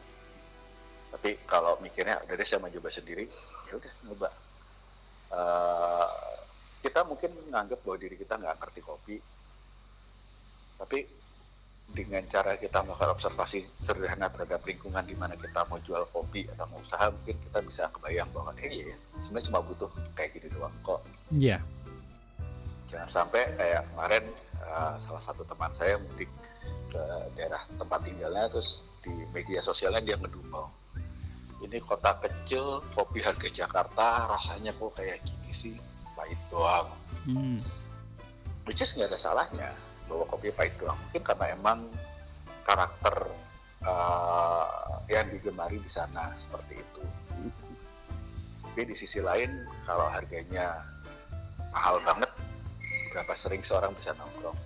Tapi 1.11 1.31
kalau 1.45 1.77
mikirnya 1.83 2.23
udah 2.25 2.35
deh 2.39 2.47
saya 2.47 2.63
mau 2.63 2.71
coba 2.71 2.89
sendiri, 2.91 3.27
ya 3.69 3.73
udah 3.77 3.93
nyoba. 4.09 4.29
Eh, 5.31 6.09
kita 6.81 7.05
mungkin 7.05 7.31
menganggap 7.45 7.79
bahwa 7.85 7.97
diri 8.01 8.17
kita 8.17 8.35
nggak 8.41 8.57
ngerti 8.57 8.81
kopi, 8.81 9.17
tapi 10.81 11.05
dengan 11.91 12.23
cara 12.31 12.55
kita 12.55 12.87
melakukan 12.87 13.19
observasi 13.19 13.67
sederhana 13.75 14.31
terhadap 14.31 14.63
lingkungan 14.63 15.03
di 15.03 15.19
mana 15.19 15.35
kita 15.35 15.67
mau 15.67 15.83
jual 15.83 16.07
kopi 16.15 16.47
atau 16.55 16.67
mau 16.71 16.79
usaha, 16.79 17.11
mungkin 17.11 17.35
kita 17.35 17.59
bisa 17.67 17.83
kebayang 17.91 18.31
bahwa 18.31 18.55
eh, 18.63 18.71
iya, 18.71 18.85
ya, 18.95 18.97
sebenarnya 19.27 19.47
cuma 19.51 19.61
butuh 19.67 19.91
kayak 20.15 20.31
gini 20.39 20.49
doang 20.55 20.75
kok. 20.87 21.03
iya. 21.35 21.59
Jangan 22.91 23.11
sampai 23.11 23.43
kayak 23.55 23.83
kemarin 23.95 24.25
eh, 24.63 24.95
salah 25.03 25.23
satu 25.23 25.43
teman 25.47 25.71
saya 25.75 25.99
mudik 25.99 26.31
ke 26.91 27.03
daerah 27.35 27.63
tempat 27.75 28.01
tinggalnya, 28.07 28.47
terus 28.51 28.87
di 29.03 29.15
media 29.35 29.59
sosialnya 29.63 30.03
dia 30.03 30.17
ngedumel. 30.19 30.71
Ini 31.61 31.77
kota 31.85 32.17
kecil, 32.23 32.81
kopi 32.97 33.21
harga 33.21 33.51
Jakarta, 33.51 34.31
rasanya 34.33 34.73
kok 34.79 34.97
kayak 34.97 35.21
gini 35.27 35.53
sih, 35.53 35.75
pahit 36.17 36.39
doang. 36.49 36.89
Hmm, 37.29 37.61
which 38.65 38.81
is 38.81 38.95
nggak 38.95 39.13
ada 39.13 39.19
salahnya 39.19 39.71
bahwa 40.11 40.27
kopi 40.27 40.51
pahit 40.51 40.75
doang 40.83 40.99
mungkin 40.99 41.23
karena 41.23 41.47
emang 41.55 41.79
karakter 42.67 43.15
uh, 43.87 44.99
yang 45.07 45.31
digemari 45.31 45.79
di 45.79 45.87
sana 45.87 46.35
seperti 46.35 46.83
itu. 46.83 47.03
Tapi 48.67 48.83
di 48.87 48.95
sisi 48.99 49.23
lain 49.23 49.67
kalau 49.87 50.11
harganya 50.11 50.83
mahal 51.71 52.03
banget 52.03 52.31
berapa 53.15 53.33
sering 53.39 53.63
seorang 53.63 53.95
bisa 53.95 54.11
nongkrong? 54.19 54.59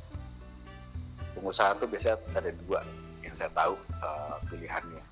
Pengusaha 1.37 1.77
tuh 1.77 1.89
biasanya 1.89 2.17
ada 2.33 2.53
dua 2.65 2.81
yang 3.21 3.37
saya 3.37 3.53
tahu 3.53 3.77
uh, 4.01 4.41
pilihannya. 4.49 5.05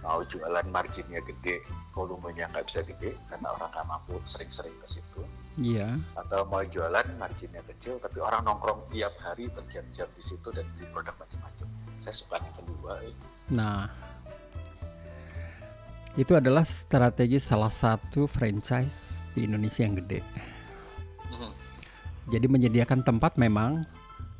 Mau 0.00 0.24
jualan 0.24 0.66
marginnya 0.72 1.20
gede 1.24 1.60
volumenya 1.92 2.48
nggak 2.52 2.64
bisa 2.68 2.80
gede 2.84 3.12
karena 3.28 3.52
orang 3.52 3.68
nggak 3.72 3.86
mampu 3.88 4.16
sering-sering 4.28 4.76
ke 4.84 5.00
situ 5.00 5.24
iya. 5.60 5.96
atau 6.16 6.44
mau 6.48 6.64
jualan 6.64 7.06
marginnya 7.16 7.62
kecil 7.64 7.96
tapi 8.00 8.20
orang 8.20 8.44
nongkrong 8.44 8.86
tiap 8.92 9.12
hari 9.20 9.48
berjam-jam 9.52 10.08
di 10.12 10.22
situ 10.24 10.48
dan 10.52 10.64
beli 10.76 10.86
produk 10.92 11.16
macam-macam 11.16 11.68
saya 12.06 12.14
suka 12.14 12.38
yang 12.38 12.54
kedua 12.54 12.92
eh. 13.02 13.14
Nah, 13.50 13.90
itu 16.14 16.32
adalah 16.38 16.62
strategi 16.62 17.42
salah 17.42 17.70
satu 17.70 18.30
franchise 18.30 19.26
di 19.34 19.42
Indonesia 19.44 19.82
yang 19.82 19.98
gede. 19.98 20.22
Mhm. 21.34 21.50
Jadi 22.30 22.46
menyediakan 22.46 23.02
tempat 23.02 23.34
memang. 23.36 23.82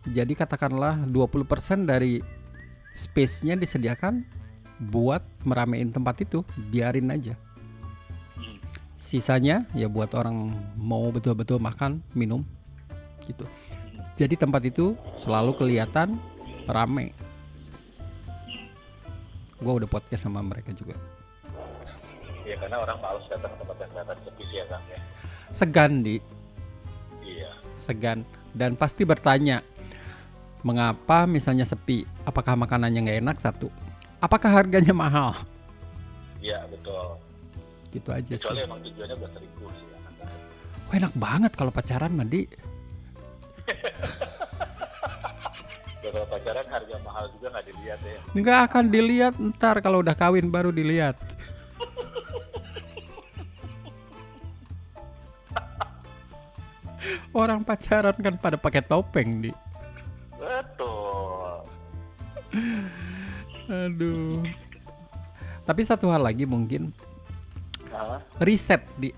Jadi 0.06 0.38
katakanlah 0.38 1.02
20% 1.10 1.82
dari 1.82 2.22
space-nya 2.94 3.58
disediakan 3.58 4.22
buat 4.78 5.26
meramein 5.42 5.90
tempat 5.90 6.22
itu, 6.22 6.46
biarin 6.70 7.10
aja. 7.10 7.34
Sisanya 9.06 9.62
ya 9.70 9.86
buat 9.86 10.10
orang 10.18 10.50
mau 10.74 11.06
betul-betul 11.14 11.62
makan, 11.62 12.02
minum 12.10 12.42
gitu. 13.22 13.46
Jadi 14.18 14.34
tempat 14.34 14.66
itu 14.66 14.98
selalu 15.22 15.54
kelihatan 15.54 16.18
rame. 16.66 17.14
Gue 19.62 19.72
udah 19.78 19.86
podcast 19.86 20.26
sama 20.26 20.42
mereka 20.42 20.74
juga. 20.74 20.98
ya 22.46 22.54
karena 22.62 22.78
orang 22.78 22.98
males 23.02 23.26
datang 23.26 23.50
ke 23.50 23.58
tempat 23.62 23.76
yang 23.78 23.90
kelihatan 23.90 24.16
sepi 24.22 24.42
sih 24.46 24.56
ya 24.62 24.64
kang 24.70 24.84
ya 24.86 25.00
Segan 25.50 25.92
di, 26.06 26.14
iya 27.26 27.50
segan 27.74 28.22
dan 28.54 28.78
pasti 28.78 29.02
bertanya 29.02 29.66
mengapa 30.62 31.26
misalnya 31.26 31.66
sepi? 31.66 32.06
Apakah 32.22 32.54
makanannya 32.54 33.02
nggak 33.02 33.18
enak 33.22 33.36
satu? 33.42 33.66
Apakah 34.22 34.62
harganya 34.62 34.94
mahal? 34.94 35.34
iya 36.38 36.62
betul 36.70 37.18
Gitu 37.96 38.12
aja 38.12 38.36
sih. 38.36 38.44
kecuali 38.44 38.60
emang 38.60 38.84
tujuannya 38.84 39.16
buat 39.16 39.32
selingkuh 39.32 39.72
sih 39.72 39.88
ya. 39.88 39.96
Wah, 40.86 40.94
enak 41.00 41.14
banget 41.16 41.52
kalau 41.56 41.72
pacaran 41.72 42.12
mandi. 42.12 42.44
Kalau 46.06 46.22
pacaran 46.30 46.62
harga 46.70 47.02
mahal 47.02 47.26
juga 47.34 47.50
nggak 47.50 47.66
dilihat 47.66 47.98
ya 47.98 48.22
Nggak 48.30 48.58
akan 48.70 48.94
dilihat 48.94 49.34
ntar 49.42 49.82
kalau 49.82 50.06
udah 50.06 50.14
kawin 50.14 50.54
baru 50.54 50.70
dilihat. 50.70 51.18
Orang 57.34 57.66
pacaran 57.66 58.14
kan 58.22 58.38
pada 58.38 58.54
pakai 58.54 58.86
topeng 58.86 59.50
di. 59.50 59.52
betul 60.38 61.66
Aduh. 63.66 64.46
Tapi 65.66 65.82
satu 65.82 66.06
hal 66.14 66.22
lagi 66.22 66.46
mungkin? 66.46 66.94
Riset 68.40 68.82
di 68.96 69.10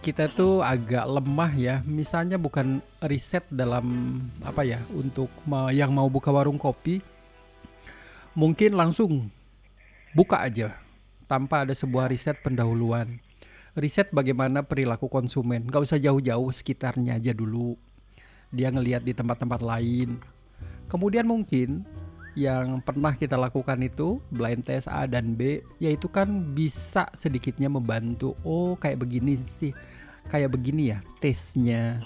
kita 0.00 0.32
tuh 0.32 0.64
agak 0.64 1.04
lemah 1.04 1.52
ya. 1.52 1.74
Misalnya 1.84 2.40
bukan 2.40 2.80
riset 3.04 3.44
dalam 3.52 4.16
apa 4.40 4.64
ya 4.64 4.80
untuk 4.96 5.28
yang 5.70 5.92
mau 5.92 6.08
buka 6.08 6.32
warung 6.32 6.56
kopi, 6.56 7.04
mungkin 8.32 8.74
langsung 8.80 9.28
buka 10.16 10.40
aja 10.40 10.74
tanpa 11.28 11.68
ada 11.68 11.76
sebuah 11.76 12.08
riset 12.08 12.40
pendahuluan. 12.40 13.20
Riset 13.78 14.10
bagaimana 14.10 14.66
perilaku 14.66 15.06
konsumen, 15.06 15.62
nggak 15.68 15.86
usah 15.86 16.00
jauh-jauh 16.02 16.50
sekitarnya 16.50 17.22
aja 17.22 17.30
dulu. 17.30 17.78
Dia 18.50 18.74
ngelihat 18.74 19.06
di 19.06 19.14
tempat-tempat 19.14 19.62
lain. 19.62 20.18
Kemudian 20.90 21.22
mungkin 21.22 21.86
yang 22.40 22.80
pernah 22.80 23.12
kita 23.12 23.36
lakukan 23.36 23.76
itu 23.84 24.16
blind 24.32 24.64
test 24.64 24.88
A 24.88 25.04
dan 25.04 25.36
B 25.36 25.60
yaitu 25.76 26.08
kan 26.08 26.56
bisa 26.56 27.04
sedikitnya 27.12 27.68
membantu 27.68 28.32
oh 28.48 28.80
kayak 28.80 29.04
begini 29.04 29.36
sih 29.36 29.76
kayak 30.32 30.56
begini 30.56 30.96
ya 30.96 31.04
tesnya 31.20 32.00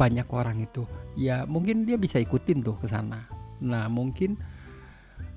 banyak 0.00 0.24
orang 0.32 0.64
itu. 0.64 0.88
Ya 1.20 1.44
mungkin 1.44 1.84
dia 1.84 2.00
bisa 2.00 2.16
ikutin 2.16 2.64
tuh 2.64 2.80
ke 2.80 2.88
sana. 2.88 3.28
Nah 3.60 3.86
mungkin 3.92 4.40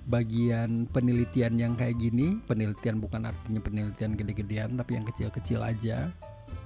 bagian 0.08 0.88
penelitian 0.96 1.60
yang 1.60 1.76
kayak 1.76 2.00
gini 2.00 2.40
penelitian 2.48 3.04
bukan 3.04 3.28
artinya 3.28 3.60
penelitian 3.60 4.16
gede-gedean 4.16 4.80
tapi 4.80 4.96
yang 4.96 5.04
kecil-kecil 5.04 5.60
aja 5.60 6.08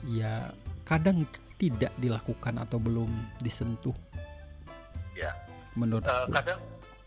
ya 0.06 0.34
kadang 0.86 1.26
tidak 1.58 1.90
dilakukan 1.98 2.62
atau 2.62 2.78
belum 2.78 3.10
disentuh. 3.42 3.94
Ya. 5.18 5.34
Menurut 5.74 6.04
Eh, 6.04 6.28
kadang 6.30 6.60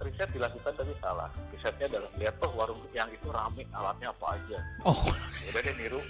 riset 0.03 0.29
dilakukan 0.35 0.73
tapi 0.75 0.93
salah. 0.99 1.31
Risetnya 1.55 1.87
adalah 1.87 2.11
lihat 2.19 2.35
tuh 2.43 2.51
warung 2.59 2.83
yang 2.91 3.07
itu 3.15 3.29
rame 3.31 3.63
alatnya 3.71 4.11
apa 4.11 4.27
aja. 4.35 4.59
Oh. 4.83 4.99
Udah 5.51 5.61
deh 5.62 5.75
niru. 5.79 6.01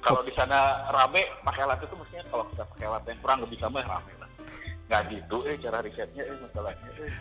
Kalau 0.00 0.20
di 0.24 0.32
sana 0.32 0.88
rame 0.88 1.28
pakai 1.44 1.62
alat 1.68 1.80
itu 1.84 1.94
mestinya 1.96 2.24
kalau 2.32 2.44
kita 2.52 2.64
pakai 2.64 2.84
alat 2.88 3.04
yang 3.04 3.18
kurang 3.20 3.38
lebih 3.44 3.58
sama 3.60 3.78
rame 3.84 4.12
lah. 4.16 4.30
Nggak 4.88 5.02
gitu 5.12 5.36
eh 5.44 5.56
cara 5.60 5.78
risetnya 5.84 6.22
eh 6.24 6.36
masalahnya 6.40 6.90
eh. 7.04 7.14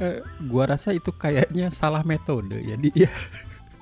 Eh, 0.00 0.18
gua 0.48 0.64
rasa 0.64 0.96
itu 0.96 1.12
kayaknya 1.12 1.68
salah 1.68 2.02
metode 2.02 2.56
jadi 2.56 2.90
ya. 3.06 3.12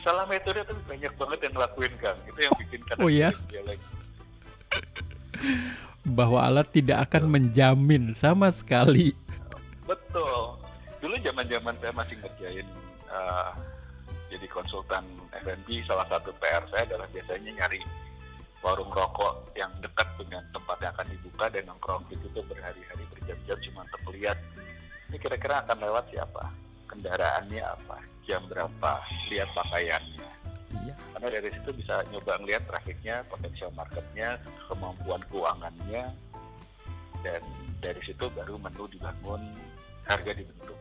Salah 0.03 0.27
metode 0.27 0.61
tuh 0.67 0.77
banyak 0.87 1.13
banget 1.15 1.39
yang 1.47 1.53
ngelakuin 1.57 1.95
kan 2.03 2.17
itu 2.27 2.39
yang 2.43 2.55
bikin 2.59 2.81
kadang 2.87 3.05
Oh, 3.07 3.11
iya? 3.11 3.31
dia 3.49 3.63
lagi. 3.65 3.87
Bahwa 6.09 6.43
alat 6.43 6.69
tidak 6.73 7.07
akan 7.11 7.29
menjamin 7.29 8.17
sama 8.17 8.49
sekali. 8.51 9.13
Betul 9.87 10.68
dulu 10.99 11.15
zaman 11.23 11.47
zaman 11.47 11.75
saya 11.79 11.93
masih 11.95 12.17
ngerjain 12.23 12.67
eh, 13.09 13.51
jadi 14.29 14.47
konsultan 14.53 15.05
F&B 15.33 15.83
salah 15.89 16.05
satu 16.11 16.31
PR 16.37 16.63
saya 16.69 16.85
adalah 16.85 17.09
biasanya 17.11 17.51
nyari 17.65 17.81
warung 18.61 18.91
rokok 18.91 19.55
yang 19.55 19.71
dekat 19.79 20.09
dengan 20.19 20.43
tempat 20.51 20.77
yang 20.83 20.93
akan 20.99 21.09
dibuka 21.15 21.47
dan 21.49 21.63
nongkrong 21.71 22.03
di 22.11 22.17
situ 22.19 22.41
berhari-hari 22.43 23.05
berjam-jam 23.15 23.59
cuma 23.71 23.87
untuk 23.87 24.03
melihat 24.11 24.39
ini 25.09 25.17
kira-kira 25.17 25.63
akan 25.63 25.79
lewat 25.79 26.05
siapa 26.11 26.45
kendaraannya 26.91 27.63
apa 27.63 27.97
jam 28.27 28.43
berapa 28.51 28.93
lihat 29.31 29.49
pakaiannya 29.55 30.31
iya 30.85 30.95
karena 31.19 31.35
dari 31.35 31.51
situ 31.51 31.71
bisa 31.75 31.95
nyoba 32.15 32.39
ngeliat 32.39 32.63
trafiknya, 32.71 33.27
potensial 33.27 33.75
marketnya, 33.75 34.39
kemampuan 34.71 35.19
keuangannya, 35.27 36.15
dan 37.27 37.43
dari 37.83 37.99
situ 38.07 38.31
baru 38.39 38.55
menu 38.55 38.87
dibangun, 38.87 39.43
harga 40.07 40.31
dibentuk. 40.31 40.78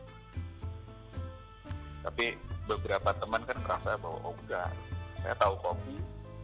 Tapi 2.08 2.32
beberapa 2.64 3.12
teman 3.14 3.44
kan 3.44 3.56
merasa 3.60 4.00
bahwa 4.00 4.16
oh 4.24 4.34
enggak, 4.40 4.72
saya 5.20 5.34
tahu 5.36 5.54
kopi, 5.60 5.94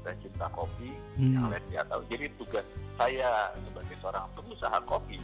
saya 0.05 0.15
cinta 0.21 0.47
kopi, 0.53 0.93
yang 1.17 1.49
Hmm. 1.49 1.53
lain 1.53 1.65
tidak 1.73 1.85
tahu. 1.89 2.01
Jadi 2.13 2.27
tugas 2.37 2.65
saya 2.95 3.31
sebagai 3.57 3.97
seorang 3.99 4.25
pengusaha 4.37 4.79
kopi 4.85 5.17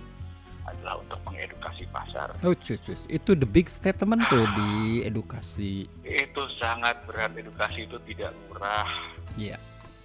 adalah 0.62 0.96
untuk 0.96 1.20
mengedukasi 1.24 1.84
pasar. 1.88 2.32
Oh, 2.40 2.52
cus, 2.54 2.80
cus. 2.80 3.04
itu 3.06 3.32
the 3.32 3.44
big 3.44 3.68
statement 3.68 4.24
tuh 4.28 4.44
di 4.54 4.70
edukasi. 5.02 5.84
Itu 6.00 6.48
sangat 6.56 7.04
berat, 7.04 7.32
edukasi 7.34 7.84
itu 7.84 8.00
tidak 8.06 8.32
murah, 8.46 8.88
Iya, 9.36 9.60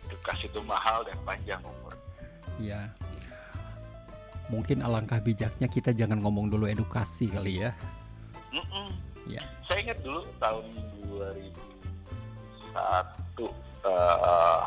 edukasi 0.06 0.48
itu 0.48 0.60
mahal 0.63 1.08
dan 1.08 1.15
panjang 1.24 1.63
umur. 1.63 1.95
iya. 2.58 2.91
Mungkin 4.45 4.80
alangkah 4.80 5.17
bijaknya 5.17 5.65
kita 5.65 5.89
jangan 5.89 6.19
ngomong 6.19 6.48
dulu 6.48 6.67
edukasi 6.67 7.26
kali 7.26 7.65
ya. 7.65 7.71
Mm-mm. 8.52 8.93
Ya. 9.25 9.41
Saya 9.65 9.81
ingat 9.81 9.99
dulu 10.05 10.21
tahun 10.38 10.65
2001 11.09 11.49
eh, 13.85 14.61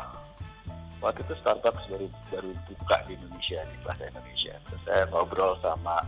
waktu 0.99 1.19
itu 1.23 1.33
Starbucks 1.39 1.87
baru 1.87 2.07
baru 2.27 2.51
buka 2.67 2.97
di 3.07 3.15
Indonesia 3.15 3.59
di 3.63 3.77
Plaza 3.83 4.03
Indonesia. 4.11 4.53
Terus 4.67 4.81
saya 4.83 5.03
ngobrol 5.07 5.55
sama 5.63 6.03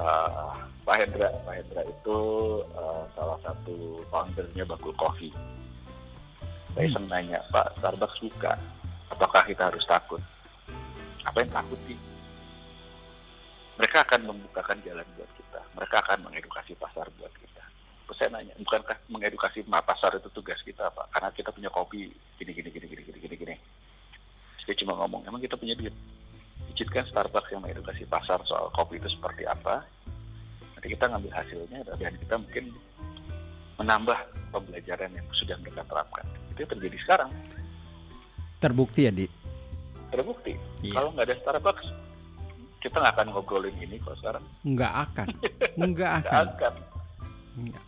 eh, 0.00 0.52
Pak 0.88 0.96
Hendra. 1.04 1.28
Pak 1.44 1.54
Hendra 1.60 1.82
itu 1.84 2.18
eh, 2.64 3.04
salah 3.12 3.38
satu 3.44 4.00
foundernya 4.08 4.64
Bakul 4.64 4.96
Coffee. 4.96 5.34
Saya 6.76 6.92
iseng 6.92 7.08
nanya, 7.08 7.40
Pak 7.48 7.80
Starbucks 7.80 8.20
buka, 8.20 8.52
apakah 9.08 9.48
kita 9.48 9.72
harus 9.72 9.80
takut? 9.88 10.20
Apa 11.24 11.40
yang 11.40 11.48
takut 11.48 11.80
sih? 11.88 11.96
Mereka 13.80 14.04
akan 14.04 14.28
membukakan 14.28 14.76
jalan 14.84 15.04
buat 15.16 15.30
kita. 15.36 15.60
Mereka 15.72 15.96
akan 16.04 16.18
mengedukasi 16.28 16.76
pasar 16.76 17.08
buat 17.16 17.32
kita. 17.40 17.45
Saya 18.14 18.32
nanya, 18.32 18.54
bukankah 18.62 18.96
mengedukasi 19.10 19.66
pasar 19.66 20.16
itu 20.16 20.30
tugas 20.32 20.56
kita, 20.62 20.88
Pak? 20.88 21.10
Karena 21.12 21.28
kita 21.34 21.50
punya 21.52 21.68
kopi 21.68 22.08
gini 22.38 22.52
gini 22.54 22.70
gini 22.70 22.86
gini 22.86 23.02
gini 23.02 23.18
gini 23.18 23.36
gini. 23.36 23.54
Dia 24.66 24.74
cuma 24.82 24.98
ngomong, 24.98 25.26
emang 25.26 25.42
kita 25.42 25.58
punya 25.58 25.74
duit. 25.76 25.92
Izinkan 26.72 27.06
Starbucks 27.12 27.52
yang 27.52 27.60
mengedukasi 27.62 28.08
pasar 28.08 28.40
soal 28.48 28.72
kopi 28.72 28.96
itu 28.98 29.06
seperti 29.12 29.44
apa. 29.44 29.84
Nanti 30.74 30.86
kita 30.92 31.08
ngambil 31.12 31.32
hasilnya 31.34 31.78
dan 31.98 32.14
kita 32.18 32.34
mungkin 32.40 32.64
menambah 33.76 34.18
pembelajaran 34.50 35.12
yang 35.12 35.26
sudah 35.36 35.56
mereka 35.60 35.84
terapkan. 35.84 36.24
Itu 36.52 36.64
yang 36.64 36.70
terjadi 36.72 36.98
sekarang. 37.04 37.30
Terbukti 38.60 39.00
ya, 39.04 39.12
Di? 39.12 39.26
Terbukti. 40.08 40.54
Iya. 40.82 40.94
Kalau 40.96 41.08
nggak 41.12 41.26
ada 41.28 41.36
Starbucks, 41.44 41.84
kita 42.80 42.96
nggak 43.02 43.14
akan 43.18 43.26
ngobrolin 43.34 43.76
ini 43.82 44.00
kok 44.00 44.16
sekarang. 44.18 44.44
Nggak 44.64 44.92
akan. 45.10 45.26
Nggak 45.76 45.92
Nggak 45.92 46.12
akan. 46.24 46.44
akan. 46.56 46.74
Nggak. 47.56 47.84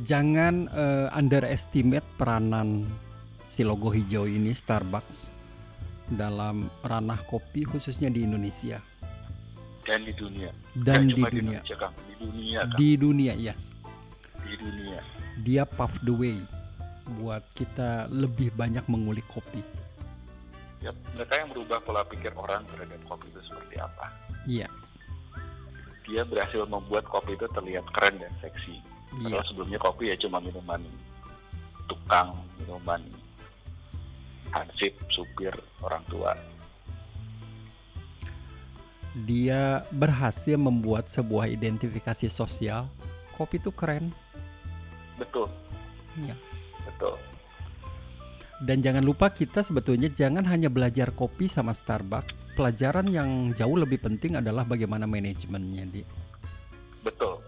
Jangan 0.00 0.72
eh, 0.72 1.08
underestimate 1.12 2.06
peranan 2.16 2.88
si 3.52 3.60
logo 3.60 3.92
hijau 3.92 4.24
ini 4.24 4.56
Starbucks 4.56 5.28
dalam 6.08 6.72
ranah 6.80 7.20
kopi 7.28 7.68
khususnya 7.68 8.08
di 8.08 8.24
Indonesia 8.24 8.80
Dan 9.82 10.06
di 10.06 10.12
dunia. 10.16 10.50
dan 10.78 11.10
di 11.10 11.20
dunia. 11.20 11.60
Indonesia, 11.60 11.76
Kang. 11.76 11.94
Di 12.06 12.14
dunia, 12.16 12.58
Kang. 12.64 12.78
Di 12.78 12.90
dunia 12.96 13.32
ya. 13.34 13.54
Di 14.40 14.54
dunia. 14.56 15.00
Dia 15.42 15.62
pave 15.66 15.98
the 16.06 16.14
way 16.14 16.38
buat 17.18 17.42
kita 17.52 18.06
lebih 18.08 18.54
banyak 18.54 18.86
mengulik 18.86 19.26
kopi. 19.28 19.58
Ya, 20.78 20.94
mereka 21.14 21.34
yang 21.34 21.50
merubah 21.50 21.78
pola 21.82 22.02
pikir 22.06 22.30
orang 22.34 22.62
terhadap 22.70 22.98
kopi 23.06 23.26
itu 23.30 23.40
seperti 23.42 23.76
apa. 23.78 24.06
Iya, 24.46 24.66
Dia 26.02 26.26
berhasil 26.26 26.66
membuat 26.66 27.06
kopi 27.06 27.34
itu 27.34 27.46
terlihat 27.50 27.86
keren 27.94 28.18
dan 28.18 28.30
seksi. 28.42 28.78
Padahal 29.20 29.44
sebelumnya 29.44 29.76
kopi 29.76 30.08
ya 30.08 30.16
cuma 30.16 30.40
minuman 30.40 30.80
tukang, 31.84 32.32
minuman 32.62 33.02
hansip 34.52 34.96
supir 35.12 35.52
orang 35.84 36.00
tua. 36.08 36.32
Dia 39.28 39.84
berhasil 39.92 40.56
membuat 40.56 41.12
sebuah 41.12 41.52
identifikasi 41.52 42.32
sosial. 42.32 42.88
Kopi 43.36 43.60
itu 43.60 43.68
keren. 43.68 44.08
Betul. 45.20 45.52
Iya. 46.16 46.36
betul. 46.88 47.16
Dan 48.62 48.78
jangan 48.80 49.04
lupa 49.04 49.28
kita 49.34 49.60
sebetulnya 49.60 50.08
jangan 50.08 50.46
hanya 50.48 50.72
belajar 50.72 51.12
kopi 51.12 51.50
sama 51.50 51.76
Starbucks. 51.76 52.56
Pelajaran 52.56 53.08
yang 53.12 53.52
jauh 53.52 53.76
lebih 53.76 54.00
penting 54.00 54.38
adalah 54.38 54.64
bagaimana 54.64 55.08
manajemennya 55.08 55.84
di 55.88 56.02
betul 57.02 57.42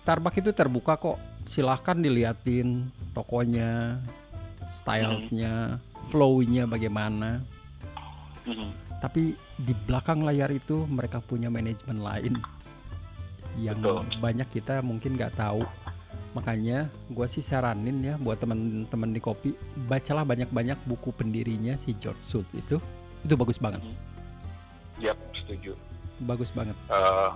Starbucks 0.00 0.40
itu 0.40 0.50
terbuka 0.56 0.96
kok. 0.96 1.20
Silahkan 1.44 2.00
diliatin 2.00 2.88
tokonya 3.12 4.00
stylesnya 4.80 5.76
flow-nya 6.08 6.64
bagaimana. 6.64 7.44
Mhm. 8.40 8.72
tapi 9.00 9.32
di 9.56 9.72
belakang 9.88 10.20
layar 10.20 10.52
itu 10.52 10.84
mereka 10.84 11.24
punya 11.24 11.48
manajemen 11.48 12.04
lain. 12.04 12.36
Yang 13.56 13.80
Betul. 13.80 14.04
banyak 14.20 14.48
kita 14.52 14.84
mungkin 14.84 15.16
nggak 15.16 15.40
tahu. 15.40 15.64
Makanya 16.36 16.92
gue 17.08 17.26
sih 17.26 17.40
saranin 17.40 17.96
ya 18.04 18.14
buat 18.20 18.38
teman-teman 18.38 19.10
di 19.10 19.18
kopi 19.18 19.56
bacalah 19.88 20.22
banyak-banyak 20.28 20.76
buku 20.84 21.16
pendirinya 21.16 21.74
si 21.80 21.96
George 21.96 22.20
Sult 22.20 22.46
itu. 22.52 22.76
Itu 23.24 23.34
bagus 23.40 23.56
banget. 23.56 23.80
Yap, 25.00 25.16
setuju. 25.32 25.72
Bagus 26.20 26.52
banget. 26.52 26.76
Eh, 26.92 27.30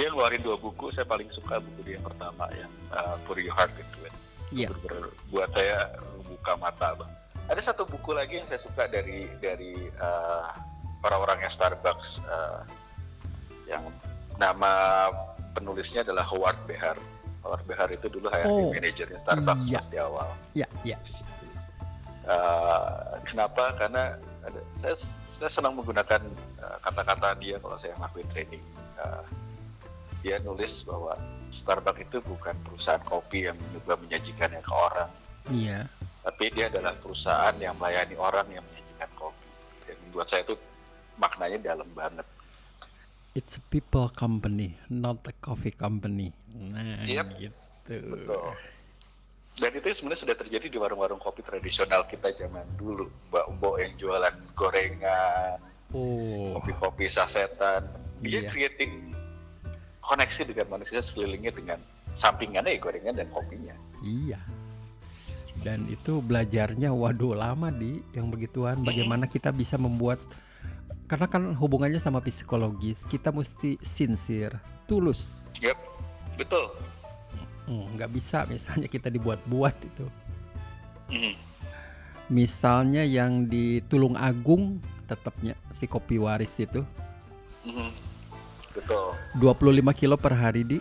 dia 0.00 0.08
ngeluarin 0.08 0.40
dua 0.40 0.56
buku 0.56 0.88
saya 0.96 1.04
paling 1.04 1.28
suka 1.28 1.60
buku 1.60 1.84
dia 1.84 2.00
yang 2.00 2.06
pertama 2.08 2.48
yang 2.56 2.72
uh, 2.88 3.20
Pour 3.28 3.36
Your 3.36 3.52
Heart 3.52 3.76
Into 3.76 4.08
It 4.08 4.16
Iya. 4.50 4.66
Bener-bener 4.72 5.14
buat 5.30 5.46
saya 5.52 5.94
buka 6.24 6.56
mata 6.56 6.96
bang 6.96 7.12
ada 7.52 7.60
satu 7.60 7.84
buku 7.84 8.16
lagi 8.16 8.40
yang 8.40 8.48
saya 8.48 8.64
suka 8.64 8.88
dari 8.88 9.28
dari 9.44 9.76
uh, 10.00 10.48
orang-orangnya 11.04 11.52
Starbucks 11.52 12.24
uh, 12.24 12.64
yang 13.68 13.84
nama 14.40 15.06
penulisnya 15.52 16.00
adalah 16.00 16.24
Howard 16.24 16.56
Behar 16.64 16.96
Howard 17.44 17.62
Behar 17.68 17.92
itu 17.92 18.08
dulu 18.08 18.32
HRD 18.32 18.48
Oh, 18.48 18.72
manajernya 18.72 19.20
Starbucks 19.20 19.68
iya. 19.68 19.78
pas 19.78 19.86
di 19.92 19.98
awal 20.00 20.28
ya 20.56 20.66
ya 20.82 20.96
Uh, 22.30 23.18
kenapa? 23.26 23.74
Karena 23.74 24.14
ada, 24.44 24.60
saya 24.78 24.94
saya 25.40 25.50
senang 25.50 25.74
menggunakan 25.74 26.20
uh, 26.62 26.78
kata-kata 26.84 27.34
dia 27.42 27.56
kalau 27.58 27.74
saya 27.80 27.96
ngelakuin 27.98 28.28
training. 28.30 28.64
Uh, 28.94 29.24
dia 30.20 30.36
nulis 30.40 30.84
bahwa 30.84 31.16
Starbucks 31.50 32.00
itu 32.00 32.18
bukan 32.22 32.54
perusahaan 32.62 33.02
kopi 33.02 33.50
yang 33.50 33.58
juga 33.74 33.98
menyajikannya 33.98 34.62
ke 34.62 34.72
orang, 34.72 35.10
iya 35.50 35.88
tapi 36.20 36.52
dia 36.52 36.68
adalah 36.68 36.92
perusahaan 36.94 37.56
yang 37.56 37.72
melayani 37.76 38.14
orang 38.14 38.44
yang 38.52 38.62
menyajikan 38.62 39.08
kopi. 39.16 39.46
Dan 39.88 39.96
buat 40.12 40.28
saya 40.28 40.44
itu 40.44 40.54
maknanya 41.16 41.74
dalam 41.74 41.88
banget. 41.92 42.26
it's 43.30 43.54
a 43.54 43.62
people 43.70 44.10
company 44.10 44.74
not 44.90 45.22
a 45.22 45.34
coffee 45.38 45.70
company 45.70 46.34
nah 46.50 46.98
Yep. 47.06 47.26
gitu 47.38 47.94
Betul. 48.10 48.54
Dan 49.54 49.70
itu 49.76 49.86
sebenarnya 49.92 50.20
sudah 50.24 50.36
terjadi 50.38 50.66
di 50.66 50.78
warung-warung 50.78 51.18
kopi 51.20 51.42
tradisional 51.42 52.06
kita 52.06 52.32
zaman 52.32 52.64
dulu. 52.74 53.06
Mbak-mbak 53.28 53.74
yang 53.82 53.92
jualan 53.98 54.34
gorengan, 54.54 55.58
oh 55.92 56.54
kopi-kopi 56.56 57.06
sasetan 57.06 57.84
dia 58.18 58.46
Iya. 58.46 58.50
creating 58.50 59.12
koneksi 60.10 60.50
dengan 60.50 60.66
manusia 60.74 60.98
sekelilingnya 60.98 61.54
dengan 61.54 61.78
sampingannya 62.18 62.74
ya 62.74 62.80
gorengan 62.82 63.14
dan 63.14 63.30
kopinya. 63.30 63.74
Iya. 64.02 64.42
Dan 65.62 65.86
itu 65.86 66.18
belajarnya 66.18 66.90
waduh 66.90 67.38
lama 67.38 67.70
di 67.70 68.02
yang 68.10 68.26
begituan. 68.26 68.82
Bagaimana 68.82 69.30
kita 69.30 69.54
bisa 69.54 69.78
membuat 69.78 70.18
karena 71.06 71.30
kan 71.30 71.54
hubungannya 71.54 71.98
sama 72.02 72.18
psikologis 72.22 73.06
kita 73.06 73.30
mesti 73.30 73.78
sincere 73.78 74.58
tulus. 74.90 75.54
Yep 75.62 75.78
betul. 76.34 76.74
Nggak 77.70 78.10
bisa 78.10 78.42
misalnya 78.50 78.90
kita 78.90 79.06
dibuat-buat 79.14 79.76
itu. 79.78 80.06
Mhm. 81.10 81.34
misalnya 82.30 83.02
yang 83.02 83.50
di 83.50 83.82
Tulung 83.90 84.14
Agung 84.14 84.78
tetapnya 85.10 85.58
si 85.74 85.90
kopi 85.90 86.22
waris 86.22 86.54
itu. 86.62 86.86
Mhm. 87.66 88.09
Betul. 88.74 89.16
25 89.38 90.00
kilo 90.00 90.16
per 90.18 90.34
hari 90.34 90.62
di. 90.66 90.78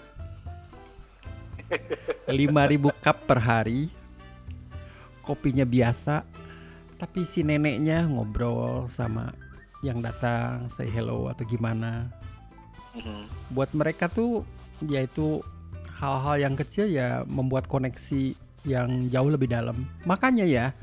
5000 2.29 3.03
cup 3.03 3.17
per 3.25 3.39
hari. 3.41 3.89
Kopinya 5.21 5.65
biasa 5.65 6.25
tapi 6.99 7.23
si 7.23 7.47
neneknya 7.47 8.03
ngobrol 8.11 8.91
sama 8.91 9.31
yang 9.79 10.03
datang 10.03 10.67
say 10.67 10.91
hello 10.91 11.31
atau 11.31 11.47
gimana. 11.47 12.11
Mhm. 12.89 13.53
buat 13.53 13.69
mereka 13.77 14.09
tuh 14.09 14.41
yaitu 14.81 15.45
hal-hal 15.93 16.41
yang 16.41 16.57
kecil 16.57 16.89
ya 16.89 17.21
membuat 17.29 17.69
koneksi 17.69 18.33
yang 18.65 19.07
jauh 19.13 19.29
lebih 19.29 19.45
dalam. 19.45 19.85
Makanya 20.09 20.43
ya 20.43 20.73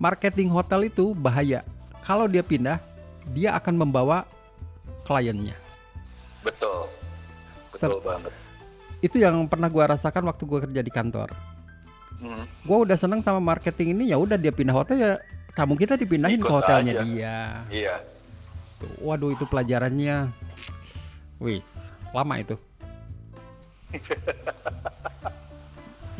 marketing 0.00 0.48
hotel 0.48 0.88
itu 0.88 1.12
bahaya. 1.12 1.60
Kalau 2.00 2.24
dia 2.26 2.40
pindah 2.40 2.80
dia 3.36 3.52
akan 3.60 3.76
membawa 3.76 4.24
kliennya 5.04 5.59
betul 7.88 8.02
banget. 8.04 8.32
Itu 9.00 9.16
yang 9.16 9.48
pernah 9.48 9.72
gua 9.72 9.96
rasakan 9.96 10.28
waktu 10.28 10.42
gua 10.44 10.60
kerja 10.68 10.82
di 10.84 10.92
kantor. 10.92 11.32
Mhm. 12.20 12.68
gua 12.68 12.84
udah 12.84 13.00
seneng 13.00 13.24
sama 13.24 13.40
marketing 13.40 13.96
ini 13.96 14.12
ya 14.12 14.20
udah 14.20 14.36
dia 14.36 14.52
pindah 14.52 14.76
hotel 14.76 15.00
ya 15.00 15.12
kamu 15.56 15.72
kita 15.80 15.96
dipindahin 15.96 16.44
ke 16.44 16.52
hotelnya 16.52 17.00
aja. 17.00 17.04
dia. 17.04 17.36
Iya. 17.72 17.94
Tuh, 18.76 18.92
waduh 19.00 19.32
itu 19.32 19.48
pelajarannya. 19.48 20.28
Wis 21.40 21.64
lama 22.12 22.34
itu. 22.36 22.56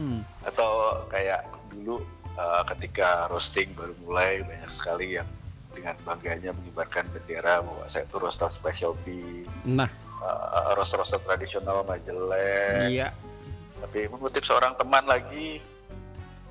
Hmm, 0.01 0.25
atau 0.49 1.05
kayak 1.13 1.45
dulu 1.77 2.01
uh, 2.41 2.65
ketika 2.73 3.29
roasting 3.29 3.69
baru 3.77 3.93
mulai 4.01 4.41
banyak 4.41 4.73
sekali 4.73 5.21
yang 5.21 5.29
dengan 5.77 5.93
bangganya 6.09 6.57
mengibarkan 6.57 7.05
bendera 7.13 7.61
bahwa 7.61 7.85
saya 7.85 8.09
itu 8.09 8.17
roaster 8.17 8.49
specialty. 8.49 9.45
Nah 9.69 9.93
uh, 10.21 10.73
roaster-roaster 10.77 11.21
tradisional 11.25 11.83
Majelek 11.85 12.89
iya. 12.93 13.09
Tapi 13.81 14.07
mengutip 14.13 14.45
seorang 14.45 14.77
teman 14.77 15.09
lagi 15.09 15.59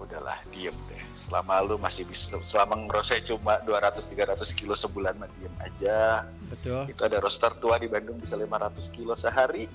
udahlah 0.01 0.41
diem 0.49 0.73
deh. 0.89 1.03
Selama 1.29 1.62
lu 1.62 1.75
masih 1.77 2.08
bisa 2.10 2.34
selama 2.41 2.89
ngerosnya 2.89 3.21
cuma 3.21 3.62
200-300 3.62 4.58
kilo 4.58 4.73
sebulan 4.73 5.13
mah 5.19 5.29
diem 5.38 5.55
aja. 5.62 6.25
Betul. 6.49 6.89
Itu 6.89 7.01
ada 7.05 7.21
roster 7.21 7.53
tua 7.62 7.77
di 7.77 7.86
Bandung 7.86 8.17
bisa 8.17 8.34
500 8.34 8.82
kilo 8.89 9.13
sehari. 9.13 9.69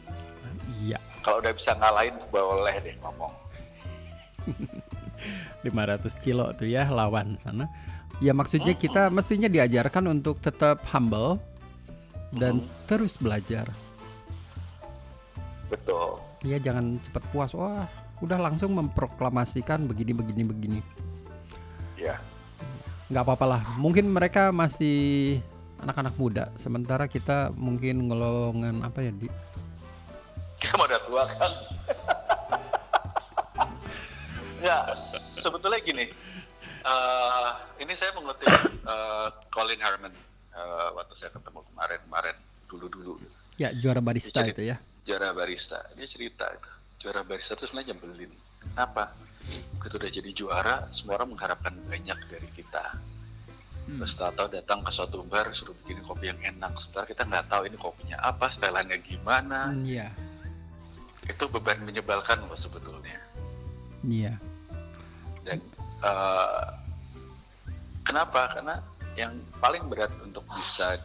Iya. 0.83 0.99
Kalau 1.23 1.39
udah 1.39 1.53
bisa 1.55 1.79
ngalahin 1.79 2.19
boleh 2.35 2.75
deh 2.83 2.97
ngomong. 2.99 3.33
500 5.65 6.25
kilo 6.25 6.51
tuh 6.59 6.69
ya 6.69 6.91
lawan 6.91 7.39
sana. 7.39 7.71
Ya 8.23 8.35
maksudnya 8.35 8.75
kita 8.75 9.11
mestinya 9.11 9.51
diajarkan 9.51 10.11
untuk 10.11 10.39
tetap 10.39 10.83
humble 10.91 11.39
dan 12.37 12.61
Mhm. 12.61 12.69
terus 12.91 13.15
belajar. 13.17 13.71
Betul. 15.71 16.21
Ya 16.45 16.61
jangan 16.61 17.01
cepat 17.01 17.23
puas. 17.33 17.51
Wah 17.57 17.89
udah 18.21 18.39
langsung 18.39 18.77
memproklamasikan 18.77 19.89
begini 19.89 20.13
begini 20.13 20.43
begini. 20.45 20.81
Ya. 21.99 22.21
Nggak 23.09 23.25
apa-apa 23.25 23.47
lah. 23.49 23.63
Mungkin 23.81 24.09
mereka 24.13 24.53
masih 24.53 25.41
anak-anak 25.81 26.15
muda. 26.17 26.45
Sementara 26.61 27.09
kita 27.09 27.53
mungkin 27.57 28.09
ngelongan 28.09 28.85
apa 28.85 29.05
ya 29.05 29.13
di? 29.13 29.29
Kamu 30.65 30.85
udah 30.89 31.01
tua 31.05 31.25
kan 31.29 31.53
ya 34.65 34.81
sebetulnya 35.37 35.81
gini. 35.85 36.09
Eh, 36.85 37.51
ini 37.81 37.93
saya 37.97 38.13
mengutip 38.17 38.49
eh, 38.85 39.29
Colin 39.53 39.81
Harmon 39.81 40.13
eh, 40.53 40.89
waktu 40.97 41.15
saya 41.17 41.33
ketemu 41.33 41.64
kemarin-kemarin 41.75 42.37
dulu-dulu. 42.71 43.19
Gitu. 43.19 43.37
ya 43.55 43.71
juara 43.75 43.99
barista 44.03 44.43
Jadi- 44.43 44.51
itu 44.55 44.63
ya. 44.71 44.77
juara 45.05 45.31
barista. 45.35 45.79
Dia 45.99 46.07
cerita 46.07 46.47
itu. 46.51 46.71
Juara 47.03 47.21
barista 47.27 47.59
itu 47.59 47.67
sebenarnya 47.67 47.95
nyebelin. 47.95 48.33
Kenapa? 48.63 49.13
Begitu 49.77 49.95
udah 50.01 50.11
jadi 50.11 50.31
juara 50.33 50.75
semua 50.95 51.21
orang 51.21 51.37
mengharapkan 51.37 51.75
banyak 51.91 52.19
dari 52.31 52.49
kita. 52.55 52.95
Hmm. 53.85 54.01
terus 54.01 54.17
tahu-tahu 54.17 54.49
datang 54.49 54.81
ke 54.81 54.89
suatu 54.89 55.21
bar 55.29 55.53
suruh 55.53 55.77
bikin 55.85 56.01
kopi 56.09 56.33
yang 56.33 56.41
enak. 56.41 56.73
Sementara 56.81 57.05
kita 57.05 57.29
nggak 57.29 57.53
tahu 57.53 57.69
ini 57.69 57.77
kopinya 57.77 58.17
apa 58.25 58.49
stylannya 58.49 58.97
gimana. 59.05 59.77
Iya. 59.77 60.09
Itu 61.29 61.53
beban 61.53 61.85
menyebalkan 61.85 62.49
loh 62.49 62.57
sebetulnya. 62.57 63.21
Iya. 64.01 64.41
Dan 65.45 65.61
eh, 66.01 66.65
kenapa? 68.09 68.57
Karena 68.57 68.81
yang 69.21 69.37
paling 69.61 69.85
berat 69.93 70.17
untuk 70.25 70.49
bisa 70.57 70.97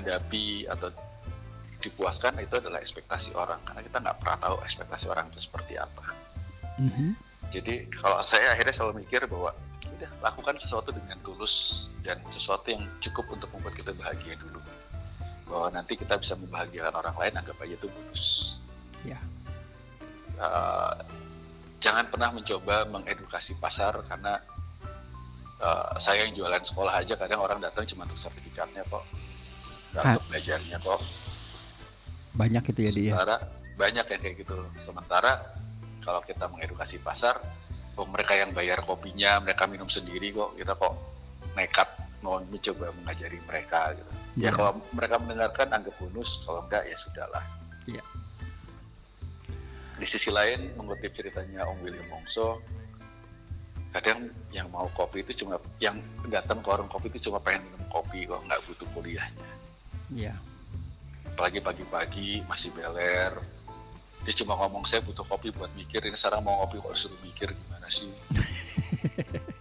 dihadapi 0.00 0.66
atau 0.70 0.88
dipuaskan 1.78 2.40
itu 2.40 2.56
adalah 2.56 2.80
ekspektasi 2.80 3.36
orang 3.36 3.60
karena 3.62 3.84
kita 3.84 3.98
nggak 4.00 4.16
pernah 4.18 4.38
tahu 4.40 4.56
ekspektasi 4.64 5.06
orang 5.12 5.28
itu 5.28 5.44
seperti 5.44 5.76
apa 5.76 6.24
Mhm. 6.78 7.14
Jadi 7.54 7.86
kalau 7.94 8.18
saya 8.24 8.50
akhirnya 8.50 8.74
selalu 8.74 9.06
mikir 9.06 9.22
bahwa 9.30 9.54
udah 9.84 10.10
lakukan 10.24 10.58
sesuatu 10.58 10.90
dengan 10.90 11.14
tulus 11.22 11.86
dan 12.02 12.18
sesuatu 12.34 12.66
yang 12.72 12.82
cukup 12.98 13.30
untuk 13.30 13.46
membuat 13.54 13.78
kita 13.78 13.94
bahagia 13.94 14.34
dulu. 14.40 14.58
Bahwa 15.46 15.70
nanti 15.70 15.94
kita 15.94 16.18
bisa 16.18 16.34
membahagiakan 16.34 16.94
orang 16.98 17.14
lain 17.14 17.34
anggap 17.38 17.56
aja 17.62 17.74
itu 17.78 17.86
bonus. 17.86 18.24
Ya. 19.06 19.20
Uh, 20.34 20.98
jangan 21.78 22.10
pernah 22.10 22.34
mencoba 22.34 22.90
mengedukasi 22.90 23.54
pasar 23.62 23.94
karena 24.10 24.42
uh, 25.62 25.94
saya 26.02 26.26
yang 26.26 26.34
jualan 26.34 26.64
sekolah 26.64 26.90
aja 26.90 27.14
kadang 27.14 27.38
orang 27.38 27.62
datang 27.62 27.86
cuma 27.86 28.02
untuk 28.08 28.18
sertifikatnya 28.18 28.82
kok. 28.90 29.04
Untuk 30.02 30.24
belajarnya 30.32 30.76
kok. 30.82 31.00
Banyak 32.34 32.64
itu 32.74 32.80
ya 32.82 32.90
dia. 32.90 33.12
Sementara 33.14 33.36
banyak 33.74 34.06
yang 34.10 34.20
kayak 34.22 34.36
gitu. 34.42 34.56
Sementara 34.82 35.32
kalau 36.02 36.20
kita 36.26 36.50
mengedukasi 36.50 36.98
pasar, 36.98 37.38
oh 37.94 38.06
mereka 38.10 38.34
yang 38.34 38.50
bayar 38.50 38.82
kopinya, 38.82 39.38
mereka 39.38 39.70
minum 39.70 39.86
sendiri 39.86 40.34
kok, 40.34 40.58
kita 40.58 40.74
kok 40.74 40.94
nekat 41.54 41.88
mau 42.24 42.40
mencoba 42.40 42.90
mengajari 43.02 43.38
mereka 43.44 43.94
gitu. 43.94 44.12
Ya 44.34 44.50
Iya. 44.50 44.50
kalau 44.56 44.72
mereka 44.90 45.14
mendengarkan 45.22 45.68
anggap 45.70 45.94
bonus, 46.00 46.42
kalau 46.42 46.66
enggak 46.66 46.82
ya 46.90 46.96
sudahlah. 46.98 47.44
Iya. 47.86 48.04
Di 49.94 50.06
sisi 50.10 50.32
lain 50.34 50.74
mengutip 50.74 51.14
ceritanya 51.14 51.62
Om 51.70 51.78
William 51.86 52.08
Wongso, 52.10 52.58
kadang 53.94 54.26
yang 54.50 54.66
mau 54.74 54.90
kopi 54.90 55.22
itu 55.22 55.46
cuma 55.46 55.62
yang 55.78 55.94
datang 56.26 56.58
ke 56.58 56.66
warung 56.66 56.90
kopi 56.90 57.14
itu 57.14 57.30
cuma 57.30 57.38
pengen 57.38 57.62
minum 57.70 57.86
kopi 57.86 58.26
kok 58.26 58.42
nggak 58.42 58.58
butuh 58.66 58.88
kuliahnya 58.90 59.46
Iya. 60.14 60.34
apalagi 61.34 61.58
pagi-pagi 61.58 62.46
masih 62.46 62.70
beler 62.70 63.34
dia 64.22 64.34
cuma 64.38 64.54
ngomong 64.54 64.86
saya 64.86 65.02
butuh 65.02 65.26
kopi 65.26 65.50
buat 65.50 65.68
mikir 65.74 66.06
ini 66.06 66.14
sekarang 66.14 66.46
mau 66.46 66.62
ngopi 66.62 66.78
kok 66.78 66.94
suruh 66.94 67.18
mikir 67.26 67.50
gimana 67.50 67.90
sih 67.90 68.08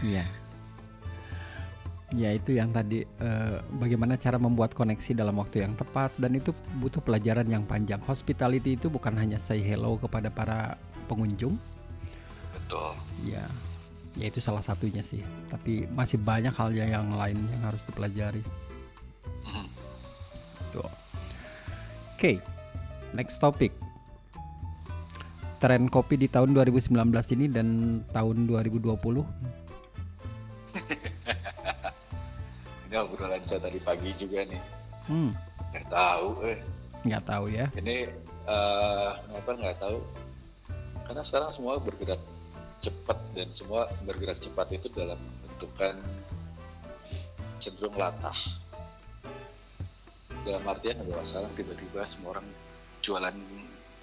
Iya. 0.00 0.24
Ya 2.10 2.34
itu 2.34 2.58
yang 2.58 2.74
tadi 2.74 3.06
eh, 3.06 3.56
bagaimana 3.78 4.18
cara 4.18 4.34
membuat 4.34 4.74
koneksi 4.74 5.14
dalam 5.14 5.38
waktu 5.38 5.62
yang 5.62 5.78
tepat 5.78 6.10
dan 6.18 6.34
itu 6.34 6.50
butuh 6.82 6.98
pelajaran 6.98 7.46
yang 7.46 7.62
panjang. 7.62 8.02
Hospitality 8.02 8.74
itu 8.74 8.90
bukan 8.90 9.14
hanya 9.14 9.38
say 9.38 9.62
hello 9.62 9.94
kepada 9.94 10.26
para 10.26 10.74
pengunjung, 11.06 11.54
betul 12.50 12.98
ya, 13.22 13.46
ya 14.14 14.26
itu 14.26 14.38
salah 14.38 14.60
satunya 14.60 15.00
sih. 15.00 15.20
Tapi 15.46 15.86
masih 15.90 16.18
banyak 16.18 16.50
hal 16.50 16.70
yang 16.70 16.90
yang 16.90 17.06
lain 17.12 17.36
yang 17.36 17.62
harus 17.62 17.82
dipelajari. 17.84 18.42
Tuh. 20.70 20.86
Oke, 22.14 22.38
next 23.10 23.38
topic. 23.38 23.74
Tren 25.58 25.86
kopi 25.86 26.16
di 26.16 26.24
tahun 26.24 26.56
2019 26.56 26.94
ini 27.34 27.46
dan 27.46 27.68
tahun 28.10 28.48
2020. 28.48 28.80
ini 32.88 32.96
obrolan 33.04 33.42
saya 33.44 33.60
tadi 33.60 33.78
pagi 33.78 34.10
juga 34.16 34.42
nih 34.46 34.62
Hmm, 35.04 35.34
nggak 35.70 35.86
tahu 35.90 36.28
eh 36.46 36.58
nggak 37.02 37.22
tahu 37.24 37.44
ya. 37.50 37.66
ini 37.74 38.06
eh 38.46 39.10
kenapa 39.26 39.50
nggak 39.58 39.78
tahu 39.80 39.98
karena 41.04 41.22
sekarang 41.26 41.50
semua 41.50 41.74
bergerak 41.76 42.20
cepat 42.80 43.18
dan 43.36 43.48
semua 43.52 43.84
bergerak 44.08 44.40
cepat 44.40 44.72
itu 44.72 44.88
dalam 44.88 45.20
bentukan 45.44 46.00
cenderung 47.60 47.92
latah 47.94 48.36
dalam 50.40 50.64
artian 50.64 50.96
adalah 51.04 51.20
sekarang 51.28 51.52
tiba-tiba 51.52 52.00
semua 52.08 52.40
orang 52.40 52.46
jualan 53.04 53.36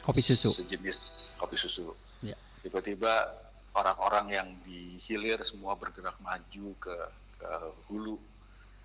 Kopi 0.06 0.22
susu. 0.24 0.54
sejenis 0.54 1.00
kopi 1.38 1.58
susu 1.58 1.92
Ya. 2.22 2.34
tiba-tiba 2.66 3.30
orang-orang 3.74 4.26
yang 4.34 4.48
di 4.66 4.98
hilir 5.06 5.38
semua 5.46 5.78
bergerak 5.78 6.18
maju 6.18 6.74
ke, 6.82 6.96
ke 7.38 7.50
hulu 7.90 8.18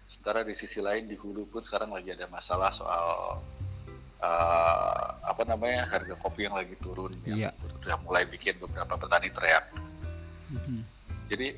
sementara 0.04 0.44
di 0.44 0.52
sisi 0.52 0.84
lain 0.84 1.08
di 1.08 1.16
hulu 1.16 1.48
pun 1.48 1.64
sekarang 1.64 1.92
lagi 1.92 2.12
ada 2.12 2.28
masalah 2.28 2.68
soal 2.76 3.40
eh, 4.22 5.04
apa 5.20 5.42
namanya 5.42 5.86
harga 5.88 6.14
kopi 6.16 6.46
yang 6.46 6.54
lagi 6.54 6.78
turun 6.78 7.10
yang 7.26 7.38
Iya. 7.38 7.50
udah 7.82 7.96
mulai 8.00 8.22
bikin 8.24 8.54
beberapa 8.56 8.94
petani 8.94 9.28
teriak 9.28 9.66
Mhm. 10.52 10.78
jadi 11.26 11.48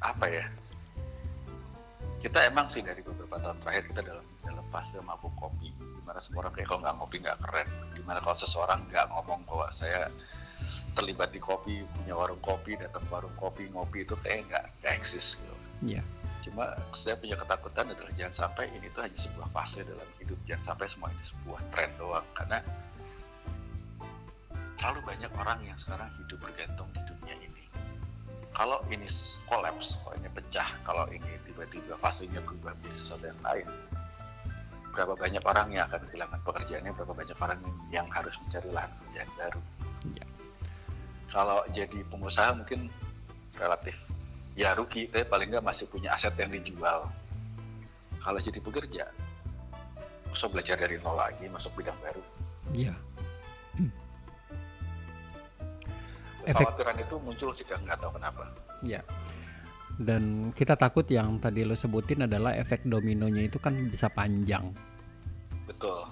apa 0.00 0.26
ya 0.26 0.46
kita 2.20 2.44
emang 2.44 2.68
sih 2.68 2.80
dari 2.80 3.00
beberapa 3.00 3.36
tahun 3.38 3.56
terakhir 3.60 3.84
kita 3.88 4.00
dalam 4.02 4.24
dalam 4.42 4.64
fase 4.68 5.00
mabuk 5.00 5.32
kopi 5.34 5.72
di 5.72 6.02
mana 6.02 6.20
semua 6.20 6.44
orang 6.44 6.52
kayak 6.52 6.68
kalau 6.68 6.80
nggak 6.80 6.96
ngopi 6.98 7.16
nggak 7.18 7.38
keren 7.40 7.68
di 7.92 8.02
mana 8.04 8.18
kalau 8.20 8.36
seseorang 8.36 8.80
nggak 8.88 9.08
ngomong 9.08 9.40
bahwa 9.48 9.66
saya 9.70 10.08
terlibat 10.92 11.30
di 11.30 11.40
kopi 11.40 11.80
punya 11.96 12.12
warung 12.12 12.40
kopi 12.40 12.76
datang 12.76 13.00
warung 13.08 13.32
kopi 13.34 13.68
ngopi 13.68 14.04
itu 14.04 14.12
kayak 14.20 14.44
nggak 14.46 14.64
nggak 14.78 14.92
eksis 15.00 15.40
gitu 15.40 15.56
Iya. 15.80 16.02
Cuma 16.40 16.72
saya 16.96 17.16
punya 17.20 17.36
ketakutan 17.36 17.86
adalah 17.92 18.12
jangan 18.16 18.34
sampai 18.34 18.72
ini 18.72 18.86
tuh 18.92 19.04
hanya 19.04 19.18
sebuah 19.18 19.48
fase 19.52 19.84
dalam 19.84 20.08
hidup. 20.18 20.38
Jangan 20.48 20.74
sampai 20.74 20.86
semua 20.88 21.08
ini 21.12 21.24
sebuah 21.24 21.60
tren 21.72 21.90
doang. 22.00 22.26
Karena 22.32 22.58
terlalu 24.80 25.00
banyak 25.04 25.32
orang 25.36 25.58
yang 25.64 25.76
sekarang 25.76 26.08
hidup 26.16 26.38
bergantung 26.40 26.88
di 26.96 27.02
dunia 27.04 27.36
ini. 27.36 27.64
Kalau 28.50 28.80
ini 28.92 29.08
kolaps 29.46 30.00
kalau 30.00 30.14
ini 30.20 30.28
pecah 30.32 30.68
kalau 30.84 31.04
ini 31.08 31.30
tiba-tiba 31.46 31.94
fasenya 32.00 32.40
berubah 32.42 32.74
menjadi 32.76 32.96
sesuatu 32.96 33.24
yang 33.30 33.40
lain 33.46 33.68
berapa 34.90 35.14
banyak 35.14 35.42
orang 35.46 35.68
yang 35.70 35.86
akan 35.86 36.02
kehilangan 36.10 36.40
pekerjaannya 36.42 36.92
berapa 36.98 37.14
banyak 37.14 37.38
orang 37.38 37.60
yang, 37.94 38.06
harus 38.10 38.34
mencari 38.42 38.68
lahan 38.74 38.90
pekerjaan 38.98 39.30
baru. 39.38 39.60
Iya. 40.00 40.26
kalau 41.30 41.60
jadi 41.70 41.98
pengusaha 42.10 42.50
mungkin 42.58 42.90
relatif 43.54 43.96
ya 44.60 44.76
rugi 44.76 45.08
tapi 45.08 45.24
paling 45.24 45.48
nggak 45.48 45.64
masih 45.64 45.88
punya 45.88 46.12
aset 46.12 46.36
yang 46.36 46.52
dijual 46.52 47.08
kalau 48.20 48.36
jadi 48.36 48.60
pekerja 48.60 49.08
masuk 50.28 50.52
belajar 50.52 50.76
dari 50.76 51.00
nol 51.00 51.16
lagi 51.16 51.48
masuk 51.48 51.72
bidang 51.74 51.96
baru 51.98 52.20
Iya. 52.70 52.92
Efek- 56.40 56.60
kekhawatiran 56.60 56.96
itu 56.98 57.16
muncul 57.18 57.50
sih 57.50 57.64
nggak 57.64 57.98
tahu 57.98 58.12
kenapa 58.14 58.44
Iya. 58.80 59.00
Dan 60.00 60.48
kita 60.52 60.72
takut 60.74 61.04
yang 61.04 61.36
tadi 61.36 61.60
lo 61.60 61.76
sebutin 61.76 62.24
adalah 62.24 62.56
efek 62.56 62.84
dominonya 62.84 63.44
itu 63.44 63.56
kan 63.56 63.76
bisa 63.86 64.08
panjang. 64.08 64.72
betul 65.66 66.02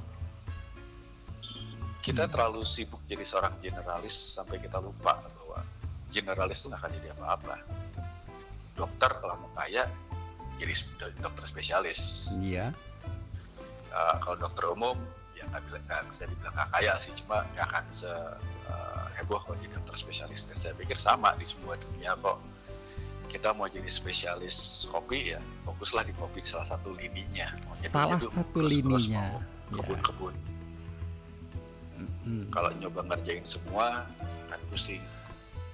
kita 1.98 2.24
Hmm. 2.24 2.32
terlalu 2.32 2.62
sibuk 2.62 3.02
jadi 3.04 3.20
seorang 3.20 3.58
generalis 3.58 4.14
sampai 4.38 4.56
kita 4.56 4.78
lupa 4.78 5.18
bahwa 5.18 5.60
generalis 6.08 6.62
itu 6.62 6.70
nggak 6.70 6.78
akan 6.78 6.92
jadi 6.94 7.08
apa-apa 7.12 7.54
dokter 8.78 9.10
kalau 9.10 9.34
mau 9.36 9.50
kaya 9.52 9.90
jadi 10.56 10.72
dokter 11.18 11.44
spesialis 11.44 12.30
Iya. 12.38 12.70
Uh, 13.88 14.14
kalau 14.20 14.36
dokter 14.38 14.64
umum 14.68 14.94
ya 15.32 15.42
nggak 15.48 15.62
bilang 15.66 15.82
bisa 16.06 16.24
dibilang 16.24 16.52
nggak 16.52 16.70
kaya 16.70 16.92
sih 16.96 17.10
cuma 17.16 17.42
nggak 17.52 17.66
akan 17.66 17.84
se 17.88 18.10
uh, 18.66 19.06
heboh 19.16 19.38
kalau 19.38 19.56
jadi 19.58 19.74
dokter 19.74 19.96
spesialis 19.96 20.46
dan 20.46 20.56
saya 20.56 20.74
pikir 20.74 20.94
sama 20.94 21.34
di 21.34 21.46
semua 21.46 21.74
dunia 21.78 22.14
kok 22.16 22.38
kita 23.28 23.52
mau 23.52 23.66
jadi 23.66 23.86
spesialis 23.86 24.88
kopi 24.88 25.32
ya 25.32 25.40
fokuslah 25.62 26.00
di 26.02 26.14
kopi 26.14 26.40
salah 26.40 26.64
satu 26.64 26.96
lininya 26.96 27.52
Maunya 27.64 27.88
Salah 27.88 28.16
dulu 28.16 28.32
satu 28.32 28.56
terus-terus 28.56 29.04
lininya. 29.04 29.20
mau 29.20 29.36
Ya. 29.68 29.76
kebun-kebun 29.78 30.34
Mm. 31.98 32.46
kalau 32.52 32.70
nyoba 32.76 33.00
ngerjain 33.04 33.42
semua 33.42 34.06
kan 34.46 34.60
pusing 34.70 35.00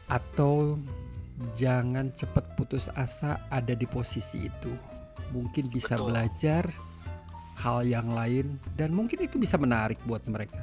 Atau 0.06 0.78
jangan 1.52 2.10
cepat 2.12 2.54
putus 2.54 2.86
asa 2.94 3.42
ada 3.48 3.74
di 3.74 3.84
posisi 3.84 4.46
itu. 4.46 4.72
Mungkin 5.30 5.66
bisa 5.68 5.98
Betul. 5.98 6.06
belajar 6.14 6.64
hal 7.56 7.82
yang 7.82 8.12
lain 8.12 8.58
dan 8.74 8.92
mungkin 8.92 9.18
itu 9.20 9.38
bisa 9.38 9.56
menarik 9.56 9.96
buat 10.04 10.20
mereka. 10.26 10.60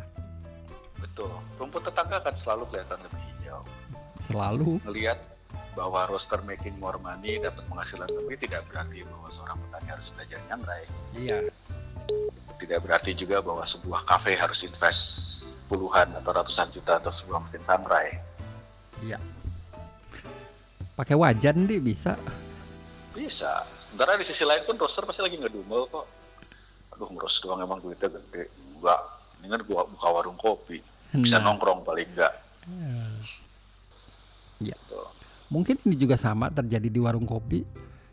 betul 1.01 1.33
rumput 1.57 1.81
tetangga 1.81 2.21
akan 2.21 2.35
selalu 2.37 2.63
kelihatan 2.69 3.01
lebih 3.01 3.21
hijau 3.33 3.59
Selalu. 4.21 4.77
melihat 4.85 5.17
bahwa 5.73 6.05
roster 6.05 6.37
making 6.45 6.77
more 6.77 7.01
money 7.01 7.41
dapat 7.41 7.65
penghasilan 7.65 8.05
lebih 8.05 8.37
tidak 8.37 8.61
berarti 8.69 9.01
bahwa 9.09 9.25
seorang 9.33 9.57
petani 9.57 9.87
harus 9.89 10.07
belajar 10.13 10.37
nyangrai 10.45 10.83
Iya. 11.17 11.37
tidak 12.61 12.79
berarti 12.85 13.11
juga 13.17 13.41
bahwa 13.41 13.65
sebuah 13.65 14.05
kafe 14.05 14.37
harus 14.37 14.61
invest 14.61 15.01
puluhan 15.65 16.05
atau 16.21 16.31
ratusan 16.37 16.69
juta 16.69 17.01
atau 17.01 17.09
sebuah 17.09 17.49
mesin 17.49 17.65
sangrai. 17.65 18.21
Iya. 19.01 19.17
Pakai 21.01 21.17
wajan 21.17 21.65
deh 21.65 21.81
bisa. 21.81 22.13
Bisa. 23.17 23.65
Sementara 23.89 24.21
di 24.21 24.25
sisi 24.29 24.45
lain 24.45 24.61
pun 24.69 24.77
roster 24.77 25.01
pasti 25.01 25.25
lagi 25.25 25.41
ngedumel 25.41 25.89
kok. 25.89 26.05
Aduh 26.93 27.09
ngeros 27.09 27.41
doang 27.41 27.57
emang 27.57 27.81
duitnya 27.81 28.05
gede. 28.05 28.53
Enggak. 28.77 29.01
Mendingan 29.41 29.65
gua 29.65 29.81
buka 29.89 30.07
warung 30.13 30.37
kopi. 30.37 30.77
Bisa 31.17 31.41
Nah, 31.41 31.49
nongkrong 31.49 31.81
paling 31.81 32.05
enggak. 32.13 32.33
Iya. 34.61 34.77
Tuh. 34.85 35.09
Mungkin 35.49 35.81
ini 35.89 35.97
juga 35.97 36.21
sama 36.21 36.53
terjadi 36.53 36.85
di 36.85 36.99
warung 37.01 37.25
kopi. 37.25 37.65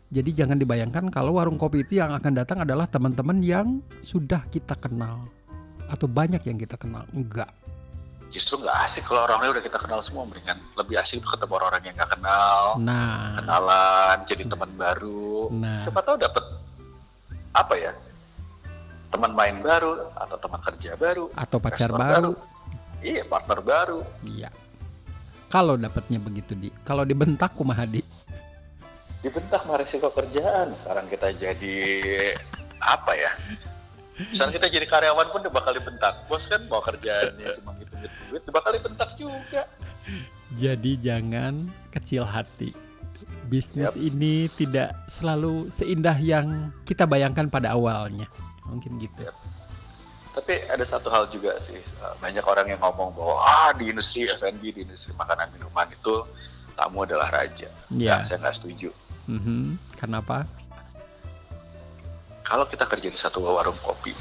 Jadi 0.09 0.33
jangan 0.33 0.57
dibayangkan 0.57 1.13
kalau 1.13 1.37
warung 1.37 1.61
kopi 1.61 1.85
itu 1.85 2.01
yang 2.01 2.09
akan 2.17 2.33
datang 2.41 2.65
adalah 2.65 2.89
teman-teman 2.89 3.37
yang 3.45 3.85
sudah 4.01 4.41
kita 4.49 4.73
kenal. 4.73 5.29
atau 5.89 6.05
banyak 6.05 6.45
yang 6.45 6.53
kita 6.61 6.77
kenal 6.77 7.01
enggak 7.17 7.49
justru 8.29 8.61
nggak 8.61 8.77
asik 8.85 9.09
kalau 9.09 9.25
orangnya 9.25 9.57
udah 9.57 9.63
kita 9.65 9.77
kenal 9.81 9.99
semua 10.05 10.23
mendingan 10.29 10.61
lebih 10.77 11.01
asik 11.01 11.25
tuh 11.25 11.33
ketemu 11.33 11.53
orang-orang 11.57 11.83
yang 11.89 11.95
nggak 11.97 12.11
kenal 12.13 12.61
nah. 12.77 13.41
kenalan 13.41 14.17
jadi 14.29 14.43
teman 14.45 14.71
baru. 14.77 15.49
Nah. 15.49 15.81
siapa 15.81 15.99
tahu 16.05 16.15
dapet 16.21 16.43
apa 17.57 17.73
ya 17.75 17.91
teman 19.09 19.33
main 19.33 19.57
baru 19.65 20.13
atau 20.13 20.37
teman 20.37 20.61
kerja 20.61 20.93
baru 20.93 21.33
atau 21.33 21.57
pacar 21.57 21.89
restoran 21.89 22.05
baru. 22.13 22.31
iya 23.01 23.21
partner 23.25 23.59
baru. 23.65 23.99
Iya. 24.29 24.49
Kalau 25.49 25.73
dapatnya 25.81 26.21
begitu 26.21 26.53
di 26.53 26.69
kalau 26.85 27.01
dibentak 27.01 27.57
kumaha 27.57 27.89
di? 27.89 28.05
Dibentak 29.25 29.65
mah 29.65 29.81
resiko 29.81 30.13
kerjaan. 30.13 30.77
Sekarang 30.77 31.09
kita 31.09 31.33
jadi 31.33 31.77
apa 32.79 33.11
ya 33.17 33.31
misalnya 34.27 34.59
kita 34.59 34.67
jadi 34.67 34.85
karyawan 34.87 35.27
pun 35.31 35.39
udah 35.47 35.53
bakal 35.53 35.71
dibentak. 35.71 36.27
Bos 36.27 36.45
kan 36.51 36.67
mau 36.67 36.83
kerjaannya 36.83 37.55
cuma 37.63 37.71
duit 38.07 38.43
bakal 38.47 38.71
dibentak 38.71 39.09
juga 39.15 39.67
Jadi 40.55 40.97
jangan 40.97 41.67
kecil 41.89 42.25
hati. 42.25 42.73
Bisnis 43.45 43.91
Yap. 43.91 43.97
ini 43.97 44.49
tidak 44.53 44.93
selalu 45.05 45.69
seindah 45.69 46.17
yang 46.17 46.69
kita 46.83 47.03
bayangkan 47.03 47.45
pada 47.45 47.73
awalnya. 47.73 48.25
Mungkin 48.65 48.97
gitu. 48.97 49.25
Yap. 49.25 49.35
tapi 50.29 50.61
ada 50.65 50.85
satu 50.85 51.09
hal 51.09 51.25
juga 51.27 51.57
sih 51.59 51.75
eh, 51.75 52.13
banyak 52.17 52.45
orang 52.45 52.69
yang 52.69 52.79
ngomong 52.79 53.11
bahwa 53.11 53.41
ah 53.41 53.73
di 53.73 53.89
industri 53.89 54.29
F&B 54.29 54.61
di 54.71 54.85
industri 54.85 55.11
makanan 55.13 55.49
minuman 55.51 55.89
itu 55.89 56.21
tamu 56.73 57.03
adalah 57.03 57.27
raja 57.27 57.67
Iya. 57.91 58.13
Nah, 58.13 58.23
saya 58.23 58.37
nggak 58.39 58.55
setuju 58.55 58.89
Mhm. 59.25 59.75
Kenapa? 59.93 60.45
kalau 62.41 62.65
kita 62.65 62.85
kerja 62.85 63.09
di 63.09 63.19
satu 63.19 63.41
warung 63.43 63.75
kopi 63.83 64.13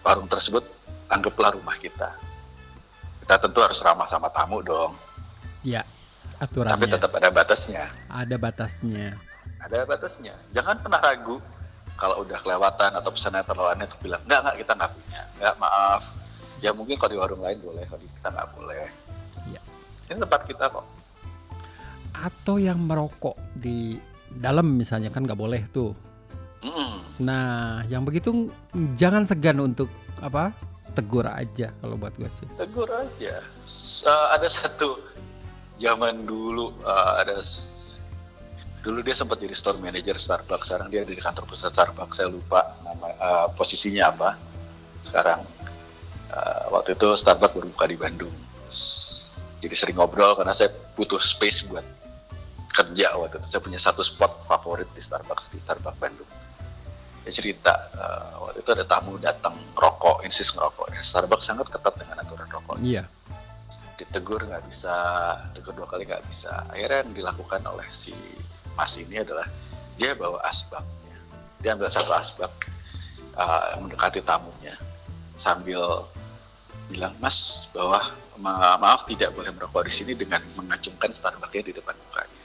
warung 0.00 0.26
tersebut 0.26 0.62
anggaplah 1.08 1.52
rumah 1.52 1.76
kita 1.76 2.12
kita 3.24 3.34
tentu 3.40 3.58
harus 3.60 3.80
ramah 3.82 4.08
sama 4.08 4.28
tamu 4.32 4.60
dong 4.62 4.92
Ya, 5.66 5.82
tapi 6.38 6.54
aturannya 6.62 6.86
tetap 6.86 7.12
ada 7.18 7.28
batasnya 7.34 7.84
ada 8.06 8.36
batasnya. 8.38 9.18
ada 9.58 9.76
batasnya. 9.84 10.34
Jangan 10.54 10.78
pernah 10.78 11.02
ragu 11.02 11.42
kalau 11.98 12.22
udah 12.22 12.38
kelewatan 12.38 12.94
atau 12.94 13.10
pesannya 13.10 13.42
terlalu 13.42 13.74
aneh 13.74 13.84
untuk 13.90 14.00
bilang 14.06 14.22
enggak 14.22 14.38
enggak 14.46 14.56
kita 14.62 14.72
nggak 14.78 14.92
punya, 14.94 15.20
enggak 15.34 15.54
maaf. 15.58 16.02
Ya 16.62 16.70
mungkin 16.70 16.94
kalau 16.94 17.10
di 17.10 17.18
warung 17.18 17.42
lain 17.42 17.58
boleh, 17.58 17.82
kalau 17.90 17.98
di 17.98 18.06
kita 18.06 18.28
nggak 18.30 18.48
boleh. 18.54 18.86
Iya. 19.50 19.60
Ini 20.06 20.18
tempat 20.22 20.40
kita 20.46 20.64
kok. 20.70 20.86
Atau 22.14 22.54
yang 22.62 22.78
merokok 22.86 23.34
di 23.58 23.98
dalam 24.30 24.78
misalnya 24.78 25.10
kan 25.10 25.26
nggak 25.26 25.38
boleh 25.38 25.62
tuh. 25.74 25.90
Mm-mm. 26.62 27.02
Nah, 27.18 27.82
yang 27.90 28.06
begitu 28.06 28.46
jangan 28.94 29.26
segan 29.26 29.58
untuk 29.58 29.90
apa? 30.22 30.54
Tegur 30.98 31.30
aja 31.30 31.70
kalau 31.78 31.94
buat 31.94 32.10
gue 32.18 32.26
sih. 32.26 32.46
Tegur 32.58 32.90
aja. 32.90 33.38
Eh, 33.38 34.26
ada 34.34 34.50
satu 34.50 34.98
zaman 35.78 36.26
dulu 36.26 36.74
eh, 36.82 37.12
ada 37.22 37.38
dulu 38.82 38.98
dia 39.06 39.14
sempat 39.14 39.38
jadi 39.38 39.54
store 39.54 39.78
manager 39.78 40.18
Starbucks. 40.18 40.66
Sekarang 40.66 40.90
dia 40.90 41.06
ada 41.06 41.14
di 41.14 41.22
kantor 41.22 41.46
pusat 41.46 41.70
Starbucks. 41.70 42.18
Saya 42.18 42.34
lupa 42.34 42.74
nama 42.82 43.14
eh, 43.14 43.46
posisinya 43.54 44.10
apa. 44.10 44.30
Sekarang 45.06 45.46
eh, 46.34 46.62
waktu 46.74 46.98
itu 46.98 47.14
Starbucks 47.14 47.54
baru 47.54 47.70
buka 47.70 47.86
di 47.86 47.94
Bandung. 47.94 48.34
Jadi 49.58 49.74
sering 49.74 50.02
ngobrol 50.02 50.34
karena 50.34 50.54
saya 50.54 50.74
butuh 50.98 51.22
space 51.22 51.70
buat 51.70 51.86
kerja 52.74 53.14
waktu 53.14 53.38
itu. 53.38 53.46
Saya 53.54 53.62
punya 53.62 53.78
satu 53.78 54.02
spot 54.02 54.50
favorit 54.50 54.90
di 54.98 55.02
Starbucks 55.02 55.54
di 55.54 55.62
Starbucks 55.62 55.98
Bandung. 56.02 56.30
Dia 57.26 57.32
cerita 57.34 57.72
eh, 57.92 58.30
waktu 58.40 58.58
itu 58.62 58.70
ada 58.72 58.84
tamu 58.86 59.18
datang 59.18 59.54
rokok, 59.74 60.22
insist 60.24 60.54
ngerokok. 60.54 60.94
Dan 60.94 61.02
Starbucks 61.02 61.46
sangat 61.46 61.66
ketat 61.68 61.94
dengan 61.98 62.16
aturan 62.22 62.48
rokok 62.48 62.76
Iya. 62.80 63.04
ditegur 63.98 64.46
nggak 64.46 64.62
bisa, 64.70 64.94
tegur 65.58 65.74
dua 65.74 65.90
kali 65.90 66.06
nggak 66.06 66.22
bisa. 66.30 66.62
Akhirnya 66.70 67.02
yang 67.02 67.12
dilakukan 67.18 67.66
oleh 67.66 67.82
si 67.90 68.14
Mas 68.78 68.94
ini 68.94 69.18
adalah 69.18 69.42
dia 69.98 70.14
bawa 70.14 70.38
asbaknya. 70.46 71.18
Dia 71.58 71.74
ambil 71.74 71.90
satu 71.90 72.14
asbak 72.14 72.54
uh, 73.34 73.74
mendekati 73.82 74.22
tamunya 74.22 74.78
sambil 75.34 76.06
bilang 76.86 77.10
Mas 77.18 77.66
bahwa 77.74 78.06
ma- 78.38 78.78
maaf 78.78 79.02
tidak 79.10 79.34
boleh 79.34 79.50
merokok 79.50 79.82
di 79.82 79.92
sini 79.92 80.14
dengan 80.14 80.38
mengacungkan 80.54 81.10
Starbucksnya 81.10 81.66
di 81.66 81.74
depan 81.74 81.98
mukanya. 81.98 82.44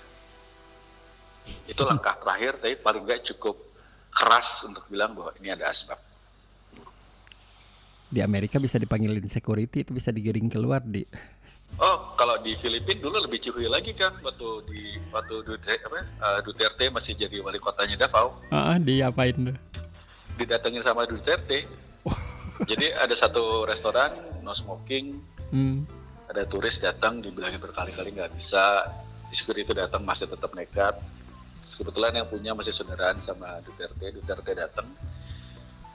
Itu 1.70 1.86
langkah 1.86 2.18
terakhir, 2.18 2.58
tapi 2.66 2.76
paling 2.82 3.06
nggak 3.06 3.22
cukup 3.30 3.56
keras 4.14 4.64
untuk 4.64 4.86
bilang 4.88 5.12
bahwa 5.12 5.34
ini 5.38 5.52
ada 5.52 5.68
asbak. 5.68 5.98
Di 8.08 8.22
Amerika 8.22 8.62
bisa 8.62 8.78
dipanggilin 8.78 9.26
security 9.26 9.82
itu 9.82 9.92
bisa 9.92 10.14
digiring 10.14 10.46
keluar 10.46 10.86
di. 10.86 11.02
Oh, 11.82 12.14
kalau 12.14 12.38
di 12.38 12.54
Filipina 12.54 13.02
dulu 13.02 13.26
lebih 13.26 13.42
cuy 13.42 13.66
lagi 13.66 13.98
kan 13.98 14.14
waktu 14.22 14.50
di 14.70 14.82
waktu 15.10 15.42
Duterte, 15.42 15.82
apa, 15.82 16.06
eh, 16.06 16.40
Duterte 16.46 16.86
masih 16.94 17.18
jadi 17.18 17.42
wali 17.42 17.58
kotanya 17.58 17.98
Davao, 17.98 18.38
Ah, 18.54 18.78
diapain 18.78 19.34
tuh? 19.34 19.58
didatengin 20.38 20.86
sama 20.86 21.10
Duterte. 21.10 21.66
jadi 22.70 22.94
ada 22.94 23.18
satu 23.18 23.66
restoran 23.66 24.14
no 24.46 24.54
smoking, 24.54 25.18
Hmm. 25.50 25.86
ada 26.30 26.46
turis 26.46 26.78
datang 26.78 27.22
dibilangin 27.22 27.58
berkali-kali 27.58 28.14
nggak 28.14 28.38
bisa, 28.38 28.86
security 29.34 29.66
itu 29.66 29.74
datang 29.74 30.06
masih 30.06 30.30
tetap 30.30 30.54
nekat. 30.54 30.94
Kebetulan 31.64 32.14
yang 32.20 32.28
punya 32.28 32.52
masih 32.52 32.76
saudaraan 32.76 33.18
sama 33.24 33.64
Duterte, 33.64 34.12
Duterte 34.14 34.52
datang, 34.52 34.88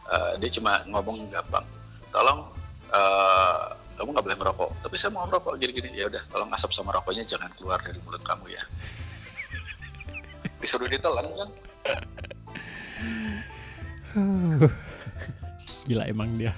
Eh, 0.09 0.33
dia 0.41 0.51
cuma 0.57 0.81
ngomong 0.89 1.29
gampang, 1.29 1.69
tolong 2.09 2.49
eh, 2.89 3.65
kamu 4.01 4.09
nggak 4.17 4.25
boleh 4.25 4.39
merokok, 4.41 4.71
tapi 4.81 4.97
saya 4.97 5.13
mau 5.13 5.29
merokok 5.29 5.61
gini-gini, 5.61 5.93
ya 5.93 6.09
udah, 6.09 6.25
tolong 6.33 6.49
asap 6.57 6.73
sama 6.73 6.97
rokoknya 6.97 7.29
jangan 7.29 7.53
keluar 7.61 7.77
dari 7.85 8.01
mulut 8.01 8.25
kamu 8.25 8.57
ya. 8.57 8.65
Disuruh 10.65 10.89
ditelan 10.89 11.29
kan? 11.29 11.51
Gila 15.85 16.09
emang 16.09 16.41
dia. 16.41 16.57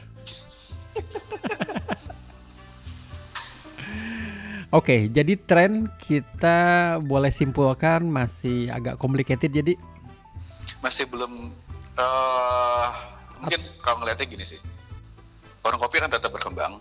Oke, 4.70 5.11
jadi 5.11 5.35
tren 5.35 5.90
kita 5.98 6.59
boleh 7.02 7.35
simpulkan 7.35 8.06
masih 8.06 8.70
agak 8.70 9.02
complicated 9.02 9.50
jadi 9.50 9.74
Masih 10.78 11.11
belum, 11.11 11.50
eh 11.98 12.88
mungkin 13.42 13.61
kalau 13.83 14.00
ngeliatnya 14.00 14.30
gini 14.30 14.46
sih, 14.46 14.62
warung 15.61 15.83
kopi 15.83 15.98
kan 15.98 16.09
tetap 16.09 16.30
berkembang, 16.33 16.78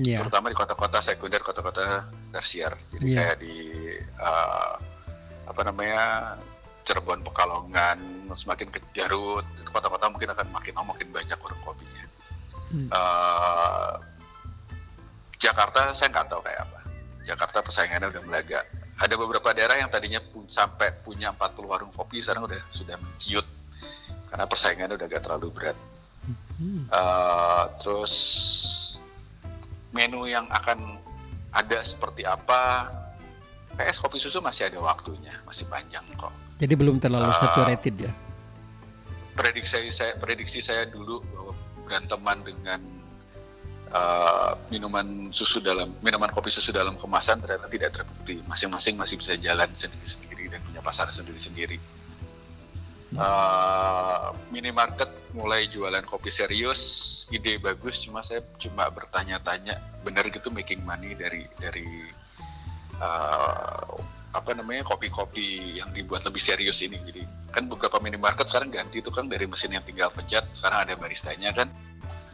ya 0.00 0.18
terutama 0.18 0.50
di 0.50 0.56
kota-kota 0.56 0.98
sekunder, 1.04 1.44
kota-kota 1.44 2.08
tersier. 2.34 2.74
Jadi 2.90 3.04
Iya. 3.06 3.16
kayak 3.20 3.36
di 3.38 3.56
eh, 4.00 4.74
apa 5.46 5.60
namanya 5.62 6.34
Cirebon, 6.88 7.22
Pekalongan, 7.22 7.98
semakin 8.34 8.66
ke 8.72 8.80
Garut, 8.96 9.46
kota-kota 9.70 10.10
mungkin 10.10 10.32
akan 10.32 10.46
makin 10.50 10.72
oh, 10.78 10.86
makin 10.88 11.06
banyak 11.12 11.38
warung 11.38 11.62
kopinya. 11.62 12.04
Hmm. 12.72 12.88
Eh, 12.90 13.92
Jakarta 15.36 15.92
saya 15.92 16.08
nggak 16.10 16.32
tahu 16.32 16.40
kayak 16.42 16.64
apa. 16.64 16.80
Jakarta 17.26 17.58
persaingannya 17.58 18.08
udah 18.08 18.22
melaga. 18.22 18.62
Ada 18.96 19.14
beberapa 19.14 19.50
daerah 19.50 19.76
yang 19.76 19.90
tadinya 19.90 20.22
pu- 20.22 20.46
sampai 20.46 20.94
punya 20.96 21.28
40 21.30 21.66
warung 21.66 21.90
kopi 21.90 22.22
sekarang 22.22 22.46
udah 22.46 22.62
sudah 22.70 22.96
menciut 22.96 23.44
karena 24.26 24.46
persaingannya 24.46 24.94
udah 24.94 25.06
gak 25.06 25.22
terlalu 25.22 25.48
berat. 25.50 25.78
Hmm. 26.56 26.86
Eh, 26.86 27.64
terus 27.78 28.14
menu 29.90 30.24
yang 30.24 30.46
akan 30.48 30.96
ada 31.50 31.78
seperti 31.82 32.22
apa? 32.22 32.88
PS 33.74 34.00
kopi 34.00 34.16
susu 34.16 34.40
masih 34.40 34.72
ada 34.72 34.80
waktunya, 34.80 35.36
masih 35.44 35.68
panjang 35.68 36.00
kok. 36.16 36.32
jadi 36.56 36.72
belum 36.72 36.96
terlalu 36.96 37.28
Ah. 37.28 37.36
saturated 37.36 37.94
ya. 38.00 38.12
Prediksi 39.36 39.92
saya, 39.92 40.16
prediksi 40.16 40.64
saya 40.64 40.88
dulu 40.88 41.20
bahwa 41.28 41.52
beranteman 41.84 42.38
dengan 42.40 42.80
eh, 43.96 44.52
minuman 44.68 45.32
susu 45.32 45.58
dalam 45.64 45.96
minuman 46.04 46.28
kopi 46.28 46.52
susu 46.52 46.70
dalam 46.70 47.00
kemasan 47.00 47.40
ternyata 47.40 47.66
tidak 47.72 47.90
terbukti. 47.96 48.44
Masing-masing 48.44 48.94
masih 49.00 49.16
bisa 49.16 49.32
jalan 49.40 49.72
sendiri-sendiri 49.72 50.52
dan 50.52 50.60
punya 50.60 50.80
pasar 50.84 51.08
sendiri-sendiri. 51.08 51.80
Eh, 53.16 54.28
minimarket 54.52 55.08
mulai 55.32 55.64
jualan 55.72 56.04
kopi 56.04 56.28
serius, 56.28 56.80
ide 57.32 57.56
bagus. 57.56 58.04
Cuma 58.04 58.20
saya 58.20 58.44
cuma 58.60 58.92
bertanya-tanya, 58.92 59.80
benar 60.04 60.28
gitu 60.28 60.52
making 60.52 60.84
money 60.84 61.16
dari 61.16 61.48
dari 61.56 61.88
eh, 63.00 63.94
apa 64.36 64.52
namanya 64.52 64.84
kopi-kopi 64.84 65.80
yang 65.80 65.88
dibuat 65.96 66.28
lebih 66.28 66.42
serius 66.44 66.84
ini. 66.84 67.00
Jadi 67.00 67.24
kan 67.56 67.64
beberapa 67.72 67.96
minimarket 68.04 68.52
sekarang 68.52 68.68
ganti 68.68 69.00
itu 69.00 69.08
kan 69.08 69.32
dari 69.32 69.48
mesin 69.48 69.72
yang 69.72 69.84
tinggal 69.88 70.12
pencet, 70.12 70.44
sekarang 70.52 70.84
ada 70.84 70.92
baristanya 70.92 71.56
kan. 71.56 71.72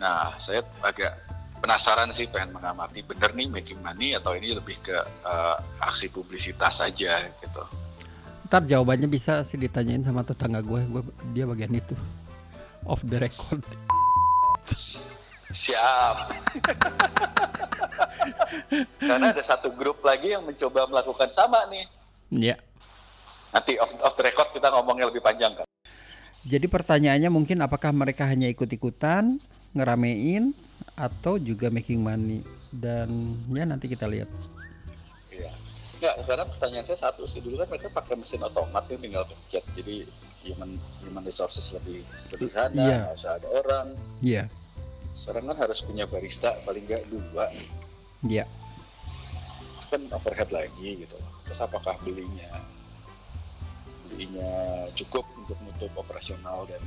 Nah, 0.02 0.34
saya 0.42 0.66
agak 0.82 1.14
penasaran 1.62 2.10
sih 2.10 2.26
pengen 2.26 2.58
mengamati 2.58 3.06
bener 3.06 3.30
nih 3.38 3.46
making 3.46 3.78
money 3.78 4.18
atau 4.18 4.34
ini 4.34 4.58
lebih 4.58 4.74
ke 4.82 4.98
eh, 5.06 5.56
aksi 5.78 6.10
publisitas 6.10 6.82
saja 6.82 7.22
gitu. 7.38 7.62
Ntar 8.50 8.66
jawabannya 8.66 9.06
bisa 9.06 9.46
sih 9.46 9.56
ditanyain 9.56 10.02
sama 10.02 10.26
tetangga 10.26 10.58
gue, 10.60 10.82
gue 10.90 11.02
dia 11.30 11.46
bagian 11.46 11.72
itu 11.78 11.94
off 12.84 13.00
the 13.06 13.22
record. 13.22 13.62
Siap. 15.52 16.16
Karena 18.98 19.30
ada 19.30 19.42
satu 19.44 19.68
grup 19.70 20.00
lagi 20.02 20.32
yang 20.32 20.42
mencoba 20.42 20.88
melakukan 20.88 21.28
sama 21.30 21.68
nih. 21.68 21.86
Iya. 22.32 22.56
Nanti 23.52 23.76
off, 23.76 23.92
off 24.00 24.16
the 24.16 24.24
record 24.24 24.48
kita 24.56 24.72
ngomongnya 24.72 25.12
lebih 25.12 25.20
panjang 25.20 25.52
kan. 25.52 25.68
Jadi 26.42 26.66
pertanyaannya 26.66 27.30
mungkin 27.30 27.62
apakah 27.62 27.94
mereka 27.94 28.26
hanya 28.26 28.50
ikut-ikutan, 28.50 29.38
ngeramein, 29.72 30.52
atau 30.96 31.36
juga 31.40 31.72
making 31.72 32.00
money? 32.04 32.40
Dan 32.72 33.36
ya 33.52 33.68
nanti 33.68 33.88
kita 33.88 34.08
lihat. 34.08 34.28
Iya. 35.28 35.52
Nggak, 36.00 36.14
karena 36.24 36.44
pertanyaan 36.48 36.86
saya 36.88 36.98
satu 37.10 37.28
sih. 37.28 37.44
Dulu 37.44 37.60
kan 37.60 37.68
mereka 37.68 37.92
pakai 37.92 38.16
mesin 38.16 38.42
otomat 38.42 38.88
yang 38.88 39.00
tinggal 39.00 39.24
pencet. 39.28 39.64
Jadi 39.76 40.08
human 40.42 40.74
human 41.06 41.22
resources 41.22 41.70
lebih 41.70 42.02
sederhana, 42.18 42.74
Iya. 42.74 42.98
nggak 43.06 43.16
usah 43.20 43.32
ada 43.38 43.48
orang. 43.52 43.86
Iya. 44.24 44.44
Sekarang 45.12 45.52
kan 45.52 45.58
harus 45.60 45.84
punya 45.84 46.08
barista 46.08 46.56
paling 46.64 46.82
nggak 46.88 47.04
dua. 47.12 47.52
Iya. 48.26 48.48
Itu 49.78 49.86
kan 49.92 50.02
overhead 50.10 50.50
lagi 50.50 51.04
gitu. 51.04 51.18
Terus 51.46 51.60
apakah 51.60 52.00
belinya 52.02 52.48
belinya 54.12 54.52
cukup 54.92 55.24
untuk 55.40 55.56
nutup 55.64 55.92
operasional 55.96 56.68
dan 56.68 56.80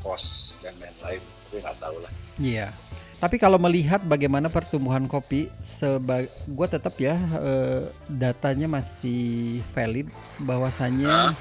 cost 0.00 0.58
dan 0.60 0.74
lain-lain? 0.76 1.20
Tapi 1.20 1.56
nggak 1.62 1.78
tahu 1.78 1.96
lah. 2.00 2.12
Iya. 2.36 2.68
Tapi 3.16 3.40
kalau 3.40 3.56
melihat 3.56 4.04
bagaimana 4.04 4.52
pertumbuhan 4.52 5.08
kopi, 5.08 5.48
seba 5.64 6.20
gue 6.28 6.66
tetap 6.68 7.00
ya 7.00 7.16
eh, 7.40 7.88
datanya 8.12 8.68
masih 8.68 9.64
valid 9.72 10.12
bahwasannya 10.44 11.32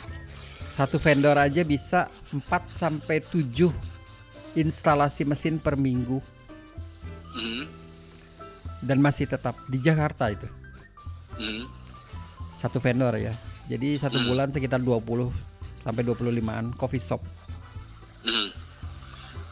satu 0.72 0.95
vendor 0.95 1.36
aja 1.36 1.68
bisa 1.68 2.08
4 2.32 2.72
sampai 2.72 3.20
7 3.20 3.72
instalasi 4.56 5.28
mesin 5.28 5.60
per 5.60 5.76
minggu 5.76 6.24
Mhm. 7.36 7.64
dan 8.80 9.03
masih 9.03 9.28
tetap 9.28 9.60
di 9.68 9.76
Jakarta 9.76 10.32
itu. 10.32 10.47
Mhm. 11.36 11.68
Satu 12.56 12.80
vendor 12.80 13.20
ya. 13.20 13.36
Jadi 13.68 13.99
satu 13.99 14.16
Hmm. 14.16 14.32
bulan 14.32 14.47
sekitar 14.47 14.80
20 14.80 15.28
sampai 15.84 16.08
25-an 16.08 16.72
coffee 16.72 17.03
shop. 17.03 17.20
Mhm. 18.26 18.49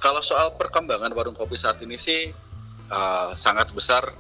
Kalau 0.02 0.20
soal 0.20 0.52
perkembangan 0.58 1.14
warung 1.16 1.38
kopi 1.38 1.56
saat 1.56 1.80
ini 1.80 1.96
sih 1.96 2.34
uh, 2.92 3.32
sangat 3.38 3.72
besar. 3.72 4.12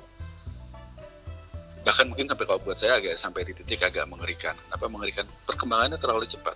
Bahkan 1.84 2.08
mungkin 2.08 2.32
sampai 2.32 2.45
kalau 2.47 2.64
buat 2.64 2.80
saya 2.80 2.95
agak 2.95 3.20
sampai 3.20 3.43
di 3.43 3.51
titik 3.51 3.84
agak 3.84 4.08
mengerikan. 4.08 4.56
Kenapa 4.56 4.88
mengerikan? 4.88 5.26
Perkembangannya 5.43 5.99
terlalu 5.99 6.24
cepat. 6.30 6.56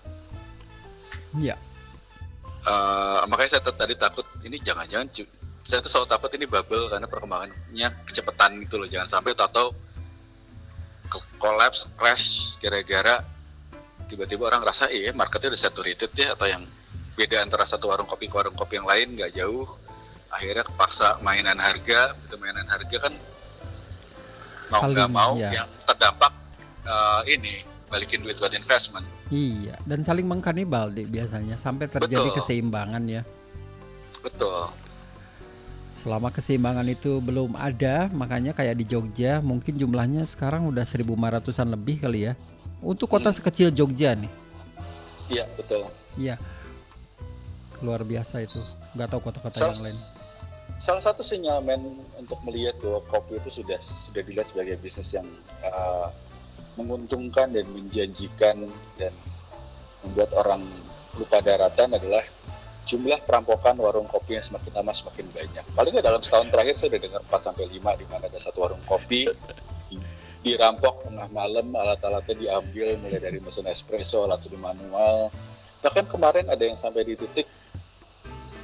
Iya. 1.35 1.59
Uh, 2.63 3.27
makanya 3.27 3.59
saya 3.59 3.63
tadi 3.67 3.95
takut 3.99 4.23
ini 4.43 4.59
jangan-jangan 4.63 5.07
saya 5.67 5.83
tuh 5.83 5.91
selalu 5.91 6.07
takut 6.07 6.31
ini 6.31 6.47
bubble 6.47 6.87
karena 6.87 7.07
perkembangannya 7.11 7.87
kecepatan 8.07 8.63
gitu 8.63 8.79
loh. 8.79 8.87
Jangan 8.87 9.19
sampai 9.19 9.35
ke- 11.07 11.31
collapse, 11.39 11.91
crash 11.99 12.55
gara-gara 12.63 13.23
tiba-tiba 14.07 14.47
orang 14.47 14.63
rasa 14.63 14.87
iya 14.87 15.11
marketnya 15.11 15.51
udah 15.51 15.59
saturated 15.59 16.11
ya 16.15 16.31
atau 16.31 16.47
yang 16.47 16.63
beda 17.17 17.41
antara 17.41 17.65
satu 17.65 17.89
warung 17.89 18.05
kopi 18.05 18.29
ke 18.29 18.35
warung 18.37 18.53
kopi 18.53 18.77
yang 18.77 18.85
lain 18.85 19.17
nggak 19.17 19.33
jauh 19.33 19.65
akhirnya 20.29 20.61
kepaksa 20.63 21.17
mainan 21.19 21.57
harga 21.57 22.13
itu 22.15 22.35
mainan 22.37 22.67
harga 22.67 22.97
kan 23.01 23.13
mau 24.69 24.85
nggak 24.85 25.09
mau 25.09 25.33
ya. 25.35 25.63
yang 25.63 25.69
terdampak 25.83 26.29
uh, 26.83 27.25
ini 27.25 27.65
balikin 27.87 28.21
duit 28.21 28.37
buat 28.37 28.53
investment 28.53 29.03
Iya, 29.27 29.75
dan 29.83 30.07
saling 30.07 30.23
mengkanibal 30.23 30.87
deh 30.87 31.03
biasanya 31.03 31.59
sampai 31.59 31.91
terjadi 31.91 32.31
Betul. 32.31 32.37
keseimbangan 32.39 33.03
ya. 33.03 33.21
betul 34.21 34.71
Selama 35.97 36.31
keseimbangan 36.31 36.87
itu 36.87 37.19
belum 37.19 37.51
ada, 37.51 38.07
makanya 38.07 38.55
kayak 38.55 38.77
di 38.77 38.85
Jogja 38.85 39.43
mungkin 39.43 39.75
jumlahnya 39.75 40.23
sekarang 40.23 40.63
udah 40.63 40.85
1500-an 40.85 41.73
lebih 41.73 41.99
kali 41.99 42.31
ya. 42.31 42.39
Untuk 42.79 43.09
kota 43.09 43.27
Hmm. 43.27 43.35
sekecil 43.35 43.73
Jogja 43.73 44.15
nih. 44.15 44.31
iya 45.27 45.43
betul 45.59 45.83
Iya. 46.15 46.39
Luar 47.81 48.01
biasa 48.01 48.41
itu. 48.41 48.59
Nggak 48.97 49.07
tahu 49.13 49.21
kota-kota 49.29 49.55
yang 49.61 49.77
lain. 49.77 49.97
salah 50.77 50.99
satu 50.99 51.23
sinyalmen 51.23 51.79
untuk 52.19 52.37
melihat 52.43 52.75
bahwa 52.83 52.99
kopi 53.07 53.39
itu 53.39 53.63
sudah 53.63 53.79
sudah 53.79 54.21
dilihat 54.21 54.51
sebagai 54.51 54.75
bisnis 54.77 55.15
yang 55.15 55.25
uh, 55.63 56.11
menguntungkan 56.77 57.49
dan 57.49 57.65
menjanjikan 57.71 58.67
dan 58.99 59.13
membuat 60.05 60.29
orang 60.37 60.61
lupa 61.17 61.41
daratan 61.41 61.97
adalah 61.97 62.21
jumlah 62.87 63.19
perampokan 63.27 63.75
warung 63.79 64.07
kopi 64.07 64.39
yang 64.39 64.45
semakin 64.45 64.71
lama 64.79 64.93
semakin 64.95 65.27
banyak. 65.33 65.65
Paling 65.75 65.91
nggak 65.91 66.05
dalam 66.05 66.21
setahun 66.23 66.47
terakhir 66.53 66.75
saya 66.79 66.87
udah 66.95 67.01
dengar 67.03 67.21
4 67.27 67.47
sampai 67.51 67.65
5 67.67 67.99
di 67.99 68.05
mana 68.07 68.23
ada 68.29 68.39
satu 68.39 68.57
warung 68.63 68.83
kopi 68.87 69.27
di- 69.91 70.03
dirampok 70.45 71.03
tengah 71.03 71.27
malam, 71.35 71.67
alat-alatnya 71.75 72.35
diambil 72.39 72.95
mulai 73.03 73.19
dari 73.19 73.43
mesin 73.43 73.67
espresso, 73.67 74.23
alat 74.23 74.39
seduh 74.39 74.61
manual. 74.61 75.27
Bahkan 75.81 76.05
kemarin 76.09 76.45
ada 76.49 76.63
yang 76.65 76.77
sampai 76.77 77.05
di 77.05 77.13
titik 77.13 77.45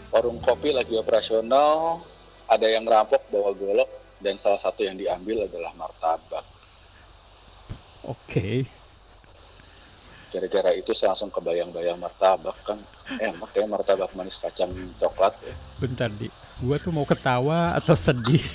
warung 0.10 0.38
kopi 0.42 0.74
lagi 0.74 0.98
operasional, 0.98 2.02
ada 2.50 2.68
yang 2.70 2.86
rampok 2.86 3.26
bawa 3.34 3.54
golok 3.54 3.90
dan 4.22 4.38
salah 4.38 4.62
satu 4.62 4.86
yang 4.86 4.98
diambil 4.98 5.46
adalah 5.46 5.74
martabak. 5.78 6.46
Oke. 8.06 8.66
Gara-gara 10.34 10.74
itu 10.74 10.98
saya 10.98 11.14
langsung 11.14 11.30
kebayang-bayang 11.30 12.02
martabak 12.02 12.58
kan 12.66 12.82
enak 13.22 13.54
ya 13.54 13.70
martabak 13.70 14.10
manis 14.18 14.42
kacang 14.42 14.74
coklat 14.98 15.38
ya. 15.46 15.54
Bentar 15.78 16.10
di. 16.10 16.30
Gua 16.62 16.82
tuh 16.82 16.90
mau 16.90 17.06
ketawa 17.06 17.78
atau 17.78 17.94
sedih. 17.94 18.42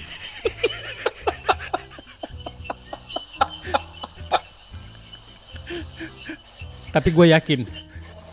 Tapi 6.89 7.15
gue 7.15 7.27
yakin 7.31 7.88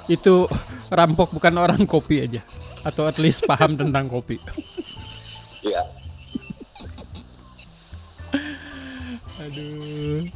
itu 0.06 0.46
rampok 0.94 1.34
bukan 1.34 1.56
orang 1.58 1.82
kopi 1.90 2.22
aja 2.26 2.42
atau 2.86 3.10
at 3.10 3.18
least 3.18 3.44
paham 3.50 3.74
tentang 3.82 4.06
kopi. 4.06 4.38
Iya. 5.66 5.82
Aduh. 9.42 10.30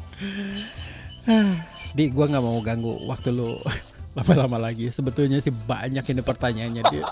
Di, 1.94 2.04
gua 2.10 2.26
nggak 2.30 2.44
mau 2.46 2.58
ganggu 2.62 2.94
waktu 3.06 3.30
lu 3.34 3.62
lama-lama 4.18 4.58
lagi. 4.70 4.90
Sebetulnya 4.90 5.38
sih 5.42 5.54
banyak 5.54 6.02
ini 6.02 6.22
pertanyaannya 6.26 6.84
dia. 6.90 7.06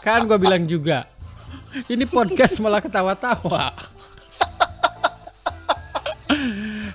Kan 0.00 0.24
gua 0.24 0.40
bilang 0.40 0.64
juga, 0.64 1.04
ini 1.92 2.08
podcast 2.08 2.56
malah 2.64 2.80
ketawa-tawa. 2.80 3.76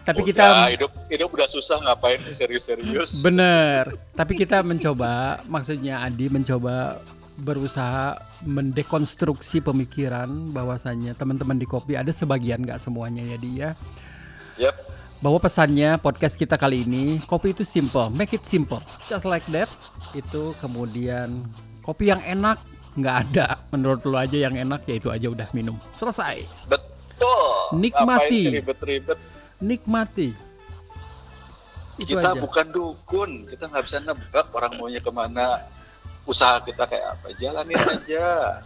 Tapi 0.04 0.20
Udah, 0.20 0.30
kita 0.30 0.46
hidup 0.76 0.92
hidup 1.08 1.30
udah 1.32 1.48
susah 1.48 1.80
ngapain 1.80 2.20
sih 2.20 2.36
serius-serius. 2.36 3.24
bener. 3.24 3.96
Tapi 4.12 4.36
kita 4.36 4.60
mencoba, 4.60 5.40
maksudnya 5.48 6.04
Adi 6.04 6.28
mencoba 6.28 7.00
berusaha 7.40 8.20
mendekonstruksi 8.46 9.64
pemikiran 9.64 10.54
bahwasannya 10.54 11.18
teman-teman 11.18 11.58
di 11.58 11.66
kopi 11.66 11.98
ada 11.98 12.14
sebagian 12.14 12.62
nggak 12.62 12.78
semuanya 12.78 13.26
ya 13.26 13.38
dia 13.42 13.70
Yap. 14.62 14.76
bahwa 15.18 15.42
pesannya 15.42 15.98
podcast 15.98 16.38
kita 16.38 16.62
kali 16.62 16.86
ini 16.86 17.18
kopi 17.26 17.58
itu 17.58 17.66
simple, 17.66 18.14
make 18.14 18.38
it 18.38 18.46
simple, 18.46 18.84
just 19.10 19.26
like 19.26 19.46
that. 19.50 19.72
Itu 20.14 20.54
kemudian 20.62 21.42
kopi 21.82 22.14
yang 22.14 22.22
enak 22.22 22.62
nggak 22.94 23.16
ada. 23.30 23.66
Menurut 23.74 24.06
lo 24.06 24.18
aja 24.20 24.38
yang 24.38 24.54
enak 24.54 24.86
ya 24.86 25.02
itu 25.02 25.10
aja 25.10 25.28
udah 25.32 25.48
minum. 25.58 25.80
Selesai. 25.98 26.46
Betul. 26.70 27.82
Nikmati. 27.82 28.62
Ribet-ribet? 28.62 29.18
Nikmati. 29.64 30.30
Itu 31.96 32.18
Kita 32.18 32.34
aja. 32.34 32.42
bukan 32.42 32.68
dukun, 32.68 33.32
kita 33.48 33.70
nggak 33.70 33.84
bisa 33.86 33.98
nebak 34.02 34.52
orang 34.52 34.76
maunya 34.76 35.00
ke 35.00 35.08
mana. 35.08 35.64
Usaha 36.24 36.60
kita 36.60 36.84
kayak 36.84 37.16
apa? 37.16 37.28
Jalanin 37.34 37.80
aja. 37.80 38.60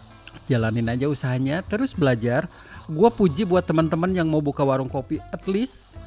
Jalanin 0.45 0.87
aja 0.87 1.05
usahanya, 1.05 1.61
terus 1.61 1.91
belajar. 1.91 2.49
Gua 2.87 3.11
puji 3.11 3.43
buat 3.43 3.61
teman-teman 3.61 4.09
yang 4.09 4.25
mau 4.25 4.39
buka 4.39 4.63
warung 4.63 4.87
kopi, 4.87 5.19
at 5.19 5.43
least 5.45 5.99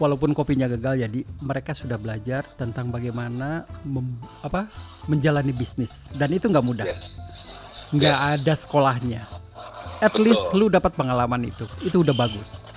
walaupun 0.00 0.32
kopinya 0.32 0.64
gagal 0.66 0.98
jadi 0.98 1.20
mereka 1.38 1.70
sudah 1.72 1.94
belajar 1.94 2.42
tentang 2.56 2.88
bagaimana 2.88 3.62
mem- 3.84 4.16
apa 4.40 4.66
menjalani 5.06 5.52
bisnis 5.52 6.08
dan 6.10 6.32
itu 6.32 6.48
nggak 6.48 6.64
mudah. 6.64 6.86
Yes. 6.88 7.04
nggak 7.92 8.16
Yes. 8.16 8.26
ada 8.40 8.52
sekolahnya. 8.56 9.22
At 10.00 10.10
Betul. 10.10 10.24
least 10.24 10.44
lu 10.56 10.66
dapat 10.66 10.96
pengalaman 10.96 11.44
itu. 11.44 11.68
Itu 11.78 12.00
udah 12.00 12.16
bagus. 12.16 12.71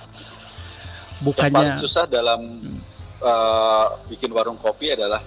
Yang 1.16 1.36
paling 1.36 1.52
Bukannya 1.52 1.80
susah 1.80 2.04
dalam 2.04 2.40
uh, 3.24 3.86
bikin 4.08 4.28
warung 4.32 4.60
kopi 4.60 4.92
adalah 4.92 5.24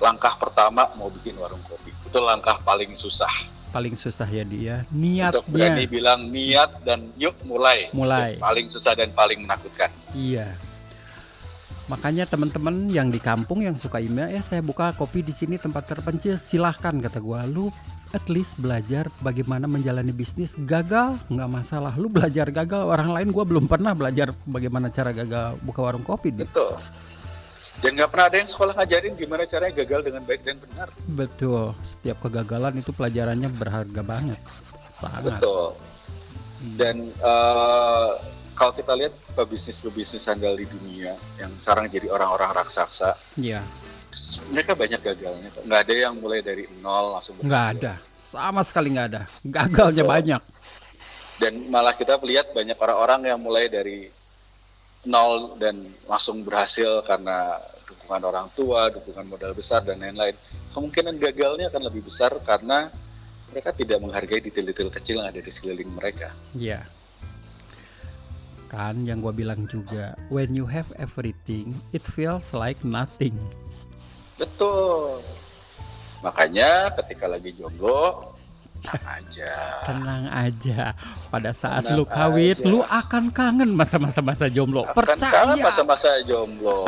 langkah 0.00 0.38
pertama 0.40 0.88
mau 0.96 1.12
bikin 1.12 1.36
warung 1.36 1.60
kopi. 1.68 1.92
Itu 2.06 2.18
langkah 2.24 2.56
paling 2.64 2.96
susah. 2.96 3.30
paling 3.68 3.92
susah 4.00 4.24
ya 4.24 4.48
dia 4.48 4.88
Untuk 4.88 5.44
berani 5.44 5.84
niatnya. 5.84 5.92
bilang 5.92 6.20
niat 6.32 6.70
dan 6.88 7.12
yuk 7.20 7.36
mulai. 7.44 7.92
Mulai. 7.92 8.40
Itu 8.40 8.40
paling 8.40 8.66
susah 8.72 8.96
dan 8.96 9.12
paling 9.12 9.44
menakutkan. 9.44 9.92
Iya. 10.16 10.56
Makanya 11.88 12.24
teman-teman 12.28 12.88
yang 12.88 13.12
di 13.12 13.20
kampung 13.20 13.64
yang 13.64 13.76
suka 13.76 14.00
email, 14.00 14.28
eh 14.28 14.44
saya 14.44 14.60
buka 14.60 14.92
kopi 14.96 15.24
di 15.24 15.32
sini 15.36 15.56
tempat 15.56 15.88
terpencil, 15.88 16.36
silahkan 16.36 16.96
kata 16.96 17.20
gua. 17.20 17.44
Lu 17.44 17.68
at 18.16 18.24
least 18.32 18.56
belajar 18.56 19.12
bagaimana 19.20 19.68
menjalani 19.68 20.12
bisnis 20.12 20.56
gagal 20.64 21.20
nggak 21.28 21.50
masalah. 21.50 21.92
Lu 21.96 22.08
belajar 22.08 22.48
gagal 22.48 22.88
orang 22.88 23.12
lain 23.12 23.28
gua 23.28 23.44
belum 23.44 23.68
pernah 23.68 23.92
belajar 23.92 24.32
bagaimana 24.48 24.88
cara 24.88 25.12
gagal 25.12 25.60
buka 25.60 25.80
warung 25.84 26.04
kopi. 26.04 26.32
Dit. 26.32 26.48
Betul. 26.48 26.80
Dan 27.78 27.94
nggak 27.94 28.10
pernah 28.10 28.26
ada 28.26 28.36
yang 28.42 28.50
sekolah 28.50 28.74
ngajarin 28.74 29.14
gimana 29.14 29.46
caranya 29.46 29.74
gagal 29.86 30.00
dengan 30.10 30.22
baik 30.26 30.42
dan 30.42 30.56
benar. 30.58 30.88
Betul. 31.06 31.64
Setiap 31.86 32.18
kegagalan 32.26 32.74
itu 32.82 32.90
pelajarannya 32.90 33.48
berharga 33.54 34.02
banget. 34.02 34.40
Sangat. 34.98 35.38
Betul. 35.38 35.78
Dan 36.74 37.14
uh, 37.22 38.18
kalau 38.58 38.74
kita 38.74 38.98
lihat 38.98 39.14
pebisnis-pebisnis 39.38 40.26
handal 40.26 40.58
di 40.58 40.66
dunia 40.66 41.14
yang 41.38 41.54
sekarang 41.62 41.86
jadi 41.86 42.10
orang-orang 42.10 42.50
raksasa, 42.50 43.14
Iya. 43.38 43.62
Mereka 44.52 44.72
banyak 44.72 45.00
gagalnya. 45.02 45.50
Nggak 45.64 45.80
ada 45.86 45.94
yang 45.94 46.14
mulai 46.18 46.40
dari 46.40 46.64
nol 46.80 47.18
langsung 47.18 47.36
Nggak 47.40 47.64
berhasil. 47.64 47.78
ada. 47.78 47.92
Sama 48.16 48.60
sekali 48.64 48.88
nggak 48.94 49.08
ada. 49.12 49.22
Gagalnya 49.44 50.04
Betul. 50.04 50.14
banyak. 50.14 50.42
Dan 51.38 51.52
malah 51.70 51.94
kita 51.94 52.18
lihat 52.18 52.50
banyak 52.50 52.74
orang-orang 52.74 53.20
yang 53.30 53.38
mulai 53.38 53.70
dari 53.70 54.10
nol 55.06 55.54
dan 55.62 55.86
langsung 56.10 56.42
berhasil 56.42 57.06
karena 57.06 57.62
dukungan 57.86 58.22
orang 58.26 58.46
tua, 58.52 58.90
dukungan 58.90 59.24
modal 59.30 59.54
besar 59.54 59.86
dan 59.86 60.02
lain-lain. 60.02 60.34
Kemungkinan 60.74 61.16
gagalnya 61.16 61.70
akan 61.70 61.82
lebih 61.86 62.04
besar 62.10 62.34
karena 62.42 62.90
mereka 63.48 63.72
tidak 63.72 63.98
menghargai 64.02 64.44
detail-detail 64.44 64.90
kecil 64.92 65.24
yang 65.24 65.28
ada 65.32 65.40
di 65.40 65.48
sekeliling 65.48 65.88
mereka. 65.94 66.34
Iya. 66.52 66.84
Kan 68.68 69.08
yang 69.08 69.24
gua 69.24 69.32
bilang 69.32 69.64
juga, 69.64 70.12
when 70.28 70.52
you 70.52 70.68
have 70.68 70.84
everything, 71.00 71.72
it 71.96 72.04
feels 72.04 72.52
like 72.52 72.76
nothing. 72.84 73.32
Betul. 74.38 75.18
Makanya 76.22 76.94
ketika 76.98 77.26
lagi 77.26 77.54
jomblo, 77.54 78.34
tenang 78.78 79.06
aja. 79.06 79.52
Tenang 79.84 80.24
aja. 80.30 80.80
Pada 81.28 81.50
saat 81.50 81.82
Tenang 81.82 81.98
lu 81.98 82.04
kawin, 82.06 82.56
aja. 82.58 82.66
lu 82.66 82.80
akan 82.82 83.24
kangen 83.30 83.70
masa-masa 83.74 84.22
masa 84.22 84.46
jomblo. 84.46 84.82
Akan 84.86 84.94
Percaya. 84.94 85.30
kangen 85.30 85.58
masa-masa 85.62 86.08
jomblo. 86.22 86.86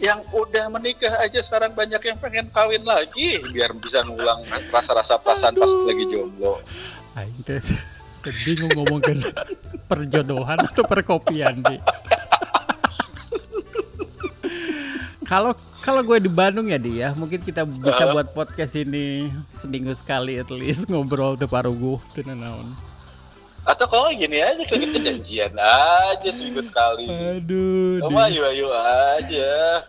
Yang 0.00 0.24
udah 0.32 0.64
menikah 0.72 1.12
aja 1.20 1.44
sekarang 1.44 1.76
banyak 1.76 2.00
yang 2.00 2.16
pengen 2.16 2.48
kawin 2.48 2.80
lagi 2.88 3.36
biar 3.52 3.76
bisa 3.76 4.00
ngulang 4.00 4.40
rasa-rasa 4.72 5.20
perasaan 5.20 5.52
pas 5.52 5.68
lagi 5.84 6.04
jomblo. 6.08 6.56
Aing 7.16 7.36
teh 7.44 7.60
teh 8.24 8.32
bingung 8.48 8.72
ngomongin 8.76 9.20
perjodohan 9.84 10.56
atau 10.64 10.84
perkopian 10.84 11.60
di. 11.64 11.76
Kalau 15.30 15.52
kalau 15.80 16.04
gue 16.04 16.18
di 16.20 16.30
Bandung 16.30 16.68
ya 16.68 16.76
di 16.76 17.00
ya, 17.00 17.16
mungkin 17.16 17.40
kita 17.40 17.64
bisa 17.64 18.04
Uh. 18.08 18.12
buat 18.16 18.28
podcast 18.36 18.76
ini 18.76 19.32
seminggu 19.48 19.92
sekali 19.96 20.36
at 20.36 20.48
least 20.52 20.86
ngobrol 20.88 21.36
teu 21.36 21.48
paruguh 21.48 21.98
teu 22.12 22.24
naon. 22.24 22.72
Atau 23.60 23.84
kalau 23.92 24.08
gini 24.16 24.40
aja 24.40 24.64
kita 24.64 24.98
janjian 24.98 25.52
aja 25.56 26.28
seminggu 26.32 26.64
sekali. 26.64 27.04
Aduh, 27.04 28.00
Di. 28.00 28.16
ayo 28.16 28.42
ayo 28.48 28.68
aja. 29.16 29.84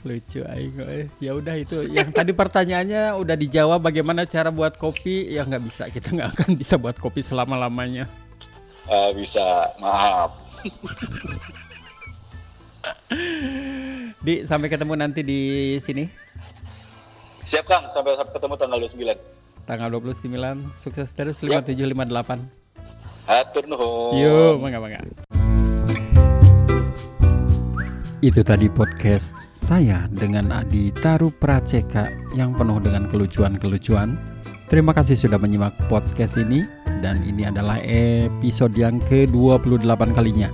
lucu 0.00 0.40
aing 0.40 0.80
eh. 0.88 1.06
Ya 1.20 1.36
udah 1.36 1.54
itu 1.60 1.84
yang 1.92 2.08
tadi 2.08 2.32
pertanyaannya 2.32 3.20
udah 3.20 3.36
dijawab 3.36 3.84
bagaimana 3.84 4.24
cara 4.24 4.48
buat 4.48 4.80
kopi 4.80 5.28
ya 5.28 5.44
nggak 5.44 5.60
bisa 5.60 5.92
kita 5.92 6.08
nggak 6.16 6.30
akan 6.40 6.50
bisa 6.56 6.80
buat 6.80 6.96
kopi 6.96 7.20
selama 7.20 7.60
lamanya. 7.60 8.08
Ah, 8.88 9.12
bisa, 9.12 9.70
maaf. 9.78 10.34
Di 14.20 14.44
sampai 14.44 14.68
ketemu 14.68 14.92
nanti 15.00 15.24
di 15.24 15.40
sini 15.80 16.04
Siap 17.48 17.64
Kang, 17.64 17.88
sampai 17.88 18.20
ketemu 18.20 18.54
tanggal 18.60 18.78
29. 18.84 19.16
tanggal 19.64 19.88
29 19.96 20.76
sukses 20.76 21.08
terus 21.16 21.40
Yap. 21.40 21.64
5758. 21.64 22.44
Hatur 23.24 23.64
nuhun. 23.64 24.20
Yuk, 24.20 24.54
mangga 24.60 24.78
mangga. 24.82 25.00
Itu 28.20 28.44
tadi 28.44 28.68
podcast 28.68 29.32
saya 29.56 30.04
dengan 30.12 30.52
Adi 30.52 30.92
Taru 30.92 31.32
Praceka 31.32 32.12
yang 32.36 32.52
penuh 32.52 32.76
dengan 32.76 33.08
kelucuan-kelucuan. 33.08 34.20
Terima 34.68 34.92
kasih 34.92 35.16
sudah 35.16 35.40
menyimak 35.40 35.72
podcast 35.88 36.36
ini 36.36 36.60
dan 37.00 37.16
ini 37.24 37.48
adalah 37.48 37.80
episode 37.88 38.76
yang 38.76 39.00
ke-28 39.08 40.12
kalinya. 40.12 40.52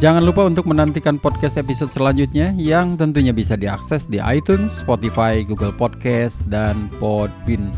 Jangan 0.00 0.24
lupa 0.24 0.48
untuk 0.48 0.64
menantikan 0.64 1.20
podcast 1.20 1.60
episode 1.60 1.92
selanjutnya 1.92 2.56
yang 2.56 2.96
tentunya 2.96 3.30
bisa 3.34 3.54
diakses 3.58 4.08
di 4.08 4.18
iTunes, 4.22 4.80
Spotify, 4.80 5.44
Google 5.44 5.74
Podcast, 5.74 6.48
dan 6.48 6.88
Podbean 6.96 7.70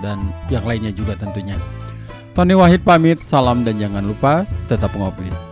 dan 0.00 0.32
yang 0.48 0.64
lainnya 0.64 0.90
juga 0.90 1.14
tentunya. 1.20 1.56
Tony 2.32 2.56
Wahid 2.56 2.80
pamit, 2.86 3.20
salam 3.20 3.62
dan 3.62 3.76
jangan 3.76 4.06
lupa 4.06 4.48
tetap 4.70 4.90
ngopi. 4.96 5.49